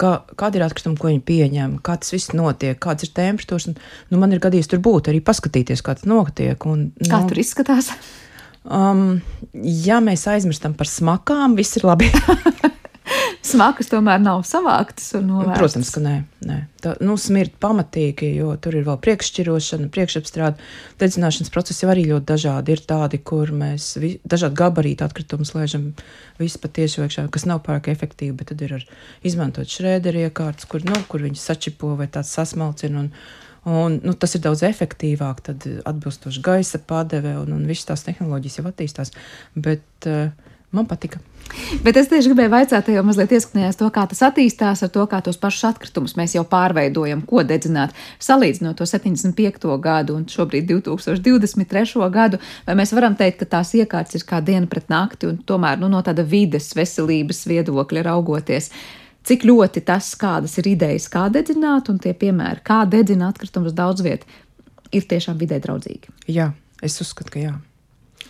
[0.00, 3.70] kā, kādi ir atkritumi, ko viņi pieņem, kā tas viss notiek, kādas ir temperatūras.
[3.72, 3.78] Un,
[4.12, 6.68] nu, man ir gadījies tur būt, arī paskatīties, kā tas notiek.
[6.68, 7.94] Un, nu, kā tur izskatās?
[8.68, 9.22] Um,
[9.64, 12.12] ja mēs aizmirstam par smakām, viss ir labi.
[13.50, 15.58] smakas tomēr nav savāktas un novērstas.
[15.60, 16.14] Protams, ka nē.
[16.48, 16.58] nē.
[16.82, 20.68] Tā, nu, smirt pamatīgi, jo tur ir vēl priekššķirošana, priekšapstrāde.
[21.00, 22.76] Dedzināšanas procesi jau arī ļoti dažādi.
[22.76, 25.90] Ir tādi, kur mēs vi, dažādi gabarīti atkritumus lēžam
[26.38, 28.86] visu patieši iekšā, kas nav pārāk efektīvi, bet tad ir ar
[29.26, 33.06] izmantot šrēderi iekārtas, kur, nu, kur viņi sačipo vai tāds sasmalcina.
[33.06, 33.12] Un,
[33.68, 38.60] Un, nu, tas ir daudz efektīvāk, tad atbilstoši gaisa padeve un, un visas tās tehnoloģijas
[38.60, 39.12] jau attīstās.
[39.58, 40.30] Bet uh,
[40.72, 41.20] man patika.
[41.84, 45.20] Bet es tieši gribēju vaicāt, jau mazliet ieskatījās to, kā tas attīstās, ar to, kā
[45.24, 47.94] tos pašus atkritumus mēs jau pārveidojam, ko dedzināt,
[48.24, 49.68] salīdzinot to 75.
[49.84, 52.08] gadu un šobrīd 2023.
[52.14, 52.40] gadu.
[52.66, 55.90] Vai mēs varam teikt, ka tās iekārtas ir kā diena pret nakti un tomēr nu,
[55.92, 58.72] no tāda vides, veselības viedokļa raugoties?
[59.28, 64.04] Cik ļoti tas, kādas ir idejas, kā dedzināt, un tie piemēri, kā dedzināt atkritumus daudz
[64.06, 64.28] vietā,
[64.88, 66.16] ir tiešām vidē draudzīgi?
[66.32, 67.56] Jā, es uzskatu, ka jā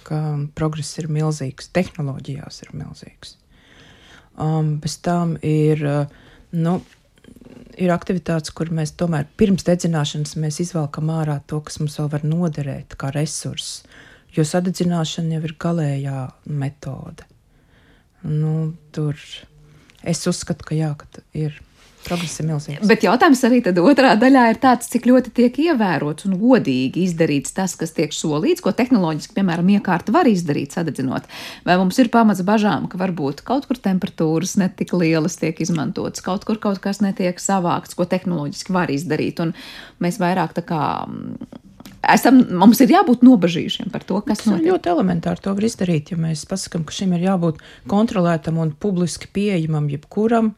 [0.07, 0.20] ka
[0.59, 3.36] progress ir milzīgs, tehnoloģijās ir milzīgs.
[4.39, 6.07] Um, bez tam ir, uh,
[6.55, 6.78] nu,
[7.78, 12.26] ir aktivitātes, kur mēs tomēr pirms dedzināšanas mēs izvelkam ārā to, kas mums vēl var
[12.26, 13.82] noderēt kā resurss,
[14.36, 17.26] jo sadedzināšana jau ir galējā metode.
[18.22, 19.18] Nu, tur
[20.03, 21.59] es uzskatu, ka jā, ka ir
[22.07, 22.86] Progress ir milzīgs.
[22.88, 27.74] Bet jautājums arī otrā daļā ir tāds, cik ļoti tiek ievērots un godīgi izdarīts tas,
[27.78, 31.26] kas tiek solīts, ko tehnoloģiski, piemēram, iekārta var izdarīt, sadedzinot.
[31.68, 36.46] Vai mums ir pamats bažām, ka varbūt kaut kur temperatūras netik lielas tiek izmantotas, kaut
[36.49, 39.57] kur kaut kas netiek savākts, ko tehnoloģiski var izdarīt, un
[40.03, 41.64] mēs vairāk tā kā mm,
[42.14, 44.70] esam, mums ir jābūt nobažījušiem par to, kas notiek.
[44.70, 49.30] Ļoti elementāri to var izdarīt, ja mēs pasakām, ka šim ir jābūt kontrolētam un publiski
[49.34, 50.55] pieejamam jebkuram.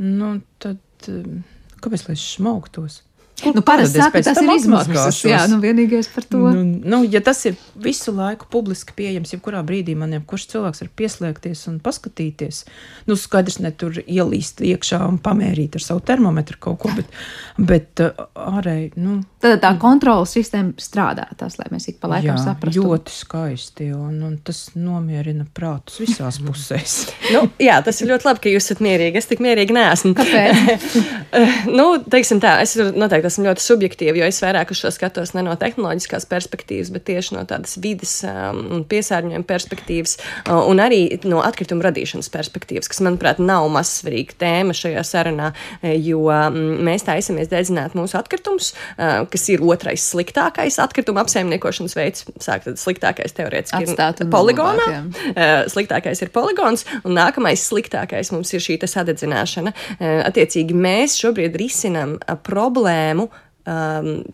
[0.00, 0.32] Nu,
[0.62, 1.24] tad eh,
[1.84, 3.02] kāpēc lai es smaugtos?
[3.46, 5.20] Nu, Parasti saka, tas ir izmaksas.
[5.24, 6.40] Jā, nu vienīgais par to.
[6.54, 10.90] Nu, nu, ja tas ir visu laiku publiski pieejams, jebkurā brīdī man jebkurš cilvēks var
[11.00, 12.62] pieslēgties un paskatīties.
[13.08, 17.16] Nu, skaidrs, ne tur ielīst iekšā un pamērīt ar savu termometru kaut ko, bet,
[17.56, 18.92] bet uh, ārēji.
[19.00, 22.82] Nu, Tad tā kontrolas sistēma strādā, tas, lai mēs ik pa laikam jā, saprastu.
[22.84, 26.98] Ļoti skaisti, un, un tas nomierina prātus visās pusēs.
[27.32, 29.20] nu, jā, tas ir ļoti labi, ka jūs esat mierīgi.
[29.20, 30.12] Es tik mierīgi neesmu.
[30.18, 30.98] Kāpēc?
[31.78, 35.44] nu, teiksim tā, es noteikti esmu ļoti subjektīva, jo es vairāk uz šo skatos ne
[35.46, 40.16] no tehnoloģiskās perspektīvas, bet tieši no tādas vidas um, un piesārņojuma perspektīvas,
[40.46, 45.50] uh, un arī no atkrituma radīšanas perspektīvas, kas, manuprāt, nav mazsvarīga tēma šajā sarunā,
[45.80, 51.96] eh, jo um, mēs taisamies dedzināt mūsu atkritumus, uh, kas ir otrais sliktākais atkrituma apsaimniekošanas
[51.98, 52.26] veids.
[52.40, 54.88] Sāk tad sliktākais teorētiski ir poligonā,
[55.30, 59.72] uh, sliktākais ir poligons, un nākamais sliktākais mums ir šī sadedzināšana.
[59.72, 63.19] Uh, attiecīgi, mēs šobrīd risinam uh, problēmu
[63.66, 64.24] um,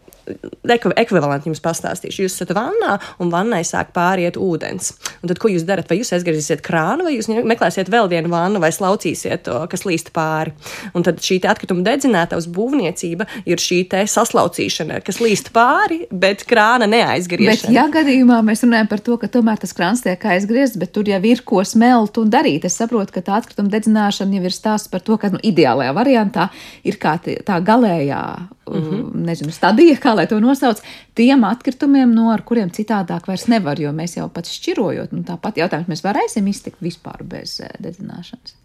[0.97, 2.25] ekvivalentu jums pastāstīšu.
[2.25, 4.93] Jūs esat vannā, un vannai sāk pāriet ūdens.
[5.23, 5.89] Un tad, ko jūs darat?
[5.91, 10.13] Vai jūs aizgriezīsiet krānu, vai jūs meklēsiet vēl vienu vannu, vai slaucīsiet to, kas līst
[10.17, 10.55] pāri?
[10.97, 17.67] Un tad šī atkrituma dedzinātavas būvniecība ir šī saslaucīšana, kas līst pāri, bet krāna neaizgriež.
[17.67, 21.09] Bet, ja gadījumā mēs runājam par to, ka tomēr tas krāns tiek aizgriezts, bet tur
[21.09, 24.91] jau ir ko smelt un darīt, es saprotu, ka tā atkrituma dedzināšana jau ir stāsts
[24.93, 26.49] par to, ka nu, ideālajā variantā
[26.87, 28.23] ir kā tā galējā,
[28.67, 29.25] mm -hmm.
[29.29, 30.81] nezinu, stadija, kā lai to nosauc,
[31.19, 35.61] tiem atkritumiem, no ar kuriem citādāk vairs nevar, jo mēs jau pats šķirojot, nu tāpat
[35.63, 38.57] jautājums, mēs varēsim iztikt vispār bez eh, dedzināšanas.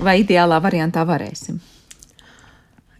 [0.00, 1.60] Vai ideālā variantā varēsim?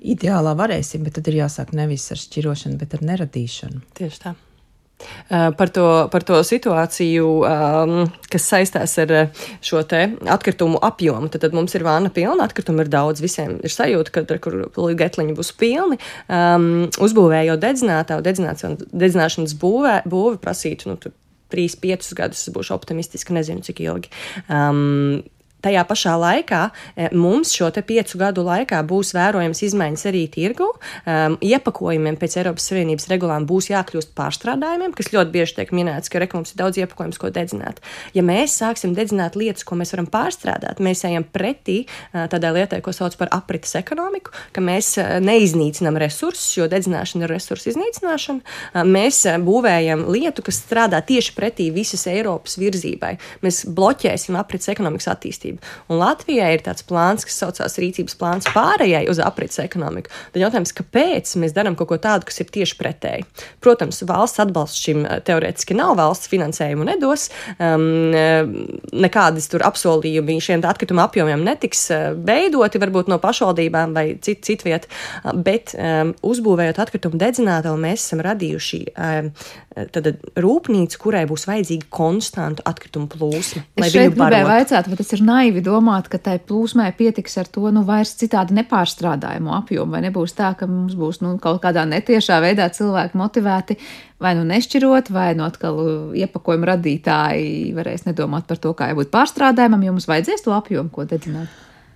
[0.01, 3.83] Ideālā varēsim, bet tad ir jāsāk nevis ar šķirošanu, bet ar neradīšanu.
[3.99, 4.37] Tieši tā.
[5.31, 7.93] Eh, par to, par to situāciju, um,
[8.33, 11.31] kas saistās ar eh, šo atkritumu apjomu.
[11.31, 14.41] Tad, tad mums ir vāna pilna, atkritumu ir daudz, visiem ir sajūta, ka tur
[14.99, 16.01] getliņi būs pilni.
[16.27, 18.27] Um, uzbūvējot dedzinātāju,
[18.91, 20.99] dedzināšanas būvē, būve prasītu nu,
[21.51, 24.13] 3-5 gadus, būšu optimistiski, nezinu cik ilgi.
[24.47, 25.23] Um,
[25.61, 30.69] Tajā pašā laikā e, mums šo piecu gadu laikā būs vērojams izmaiņas arī tirgu.
[31.05, 36.23] Um, iepakojumiem pēc Eiropas Savienības regulām būs jākļūst pārstrādājumiem, kas ļoti bieži tiek minēts, ka
[36.33, 37.81] mums ir daudz iepakojumus, ko dedzināt.
[38.17, 42.81] Ja mēs sāksim dedzināt lietas, ko mēs varam pārstrādāt, mēs ejam pretī uh, tādai lietai,
[42.85, 48.45] ko sauc par aprites ekonomiku, ka mēs uh, neiznīcinām resursus, jo dedzināšana ir resursu iznīcināšana.
[48.73, 53.17] Uh, mēs uh, būvējam lietu, kas strādā tieši pretī visas Eiropas virzībai.
[53.45, 55.61] Mēs bloķēsim aprites ekonomikas attīstību attīstību.
[55.91, 60.11] Un Latvijai ir tāds plāns, kas saucās rīcības plāns pārējai uz aprits ekonomiku.
[60.33, 63.27] Tad jautājums, kāpēc mēs darām kaut ko tādu, kas ir tieši pretēji?
[63.61, 67.29] Protams, valsts atbalsts šim eh, teorētiski nav, valsts finansējumu nedos,
[67.59, 68.15] um,
[68.93, 71.89] nekādas tur apsolījumi šiem atkrituma apjomiem netiks
[72.27, 74.87] veidoti, varbūt no pašvaldībām vai cit, citviet,
[75.35, 79.31] bet um, uzbūvējot atkritumu dedzinātavu, mēs esam radījuši um,
[79.95, 80.09] tad,
[80.41, 83.65] rūpnīcu, kurai būs vajadzīga konstanta atkritumu plūsma.
[83.81, 87.71] Es šeit gribēju vaicāt, vai tas ir naivi domāt, ka tai plūsmai pietiks ar to
[87.73, 92.41] nu, vairs citādi nepārstrādājumu apjomu, vai nebūs tā, ka mums būs nu, kaut kādā netiešā
[92.45, 93.79] veidā cilvēki motivēti
[94.21, 95.81] vai nu nešķirot, vai nu atkal
[96.19, 101.09] iepakojuma radītāji varēs nedomāt par to, kā jābūt pārstrādājumam, jo mums vajadzēs to apjomu, ko
[101.09, 101.49] dedzināt.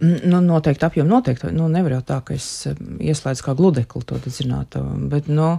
[0.04, 1.52] Nu, noteikti apjomu, noteikti.
[1.54, 4.82] Nu, nevar jau tā, ka es ieslēdzu kā gludekli to zinātu.
[5.08, 5.52] Bet, nu,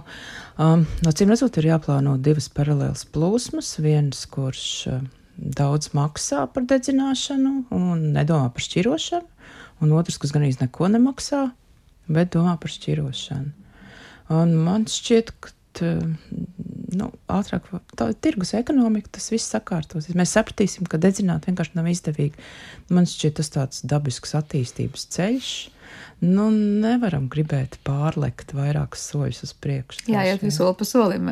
[0.60, 3.72] um, no cīm redzot, ir jāplāno divas paralēlas plūsmas.
[3.82, 5.00] Viens, kurš uh,
[5.36, 9.28] daudz maksā par dedzināšanu un nedomā par šķirošanu,
[9.84, 11.42] un otrs, kas gan īsti neko nemaksā,
[12.08, 13.52] bet domā par šķirošanu.
[14.36, 15.52] Un man šķiet, ka
[16.96, 17.68] nu, ātrāk,
[17.98, 20.16] tā ir tirgus ekonomika, tas viss sakārtosies.
[20.16, 22.46] Mēs sapratīsim, ka dedzināt vienkārši nav izdevīgi.
[22.88, 25.52] Man šķiet, tas tāds dabisks attīstības ceļš
[26.24, 30.06] nu, nevaram gribēt pārlekt vairākus soļus uz priekšu.
[30.08, 31.28] Jā, iet soli pa solim.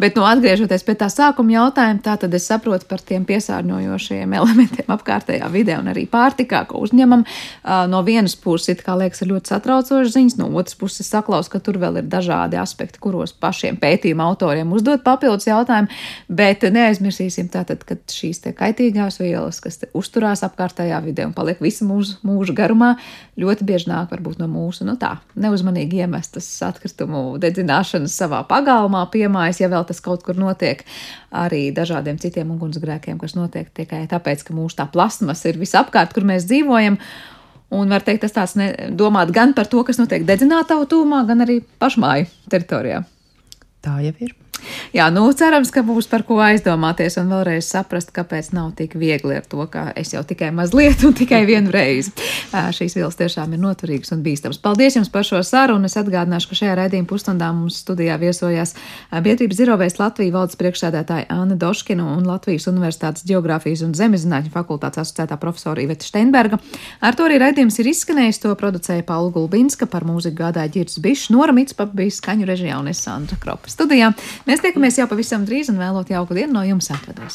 [0.00, 4.90] Bet, nu, atgriežoties pie tā sākuma jautājuma, tā tad es saprotu par tiem piesārņojošiem elementiem
[4.96, 7.22] apkārtējā vidē un arī pārtikā, ko uzņemam.
[7.92, 11.60] No vienas puses, it kā liekas, ir ļoti satraucošas ziņas, no otras puses saklaus, ka
[11.62, 15.92] tur vēl ir dažādi aspekti, kuros pašiem pētījuma autoriem uzdot papildus jautājumu,
[16.26, 21.86] bet neaizmirsīsim tātad, ka šīs te kaitīgās vielas, kas uzturās apkārtējā vidē un paliek visu
[21.86, 22.96] mūžu, mūžu garumā,
[23.40, 29.60] ļoti bieži nāk varbūt no mūsu, nu tā, neuzmanīgi iemestas atkritumu dedzināšanas savā pagalmā, piemājas,
[29.62, 30.84] ja vēl tas kaut kur notiek,
[31.34, 36.28] arī dažādiem citiem ugunsgrēkiem, kas notiek tikai tāpēc, ka mūsu tā plasmas ir visapkārt, kur
[36.28, 37.00] mēs dzīvojam.
[37.76, 41.42] Un var teikt, tas tāds ne, domāt gan par to, kas notiek dedzinātavu tūmā, gan
[41.42, 43.02] arī pašmāju teritorijā.
[43.82, 44.36] Tā jau ir.
[44.94, 49.36] Jā, nu cerams, ka būs par ko aizdomāties un vēlreiz saprast, kāpēc nav tik viegli
[49.36, 52.12] ar to, ka es jau tikai mazliet un tikai vienu reizi.
[52.52, 54.60] Šīs vielas tiešām ir noturīgas un bīstamas.
[54.62, 55.88] Paldies jums par šo sarunu.
[55.90, 58.74] Es atgādināšu, ka šajā raidījuma pusstundā mums studijā viesojās
[59.12, 65.38] biedrības Zirovēs Latvijas valdes priekšsēdētāja Anna Doškina un Latvijas Universitātes Geogrāfijas un Zemezinātņu fakultātes asociētā
[65.40, 66.60] profesora Iveta Steinberga.
[67.04, 68.42] Ar to arī raidījums ir izskanējis.
[68.42, 72.90] To producēja Paula Gulbinska, par mūziku gādāja Girts Bišs, Nora Mitspap bija skaņu režijā un
[72.92, 74.12] es Sandra Kropa studijā.
[74.46, 77.34] Mēs tiekamies jau pavisam drīz un vēlot jauku dienu no jums atvados.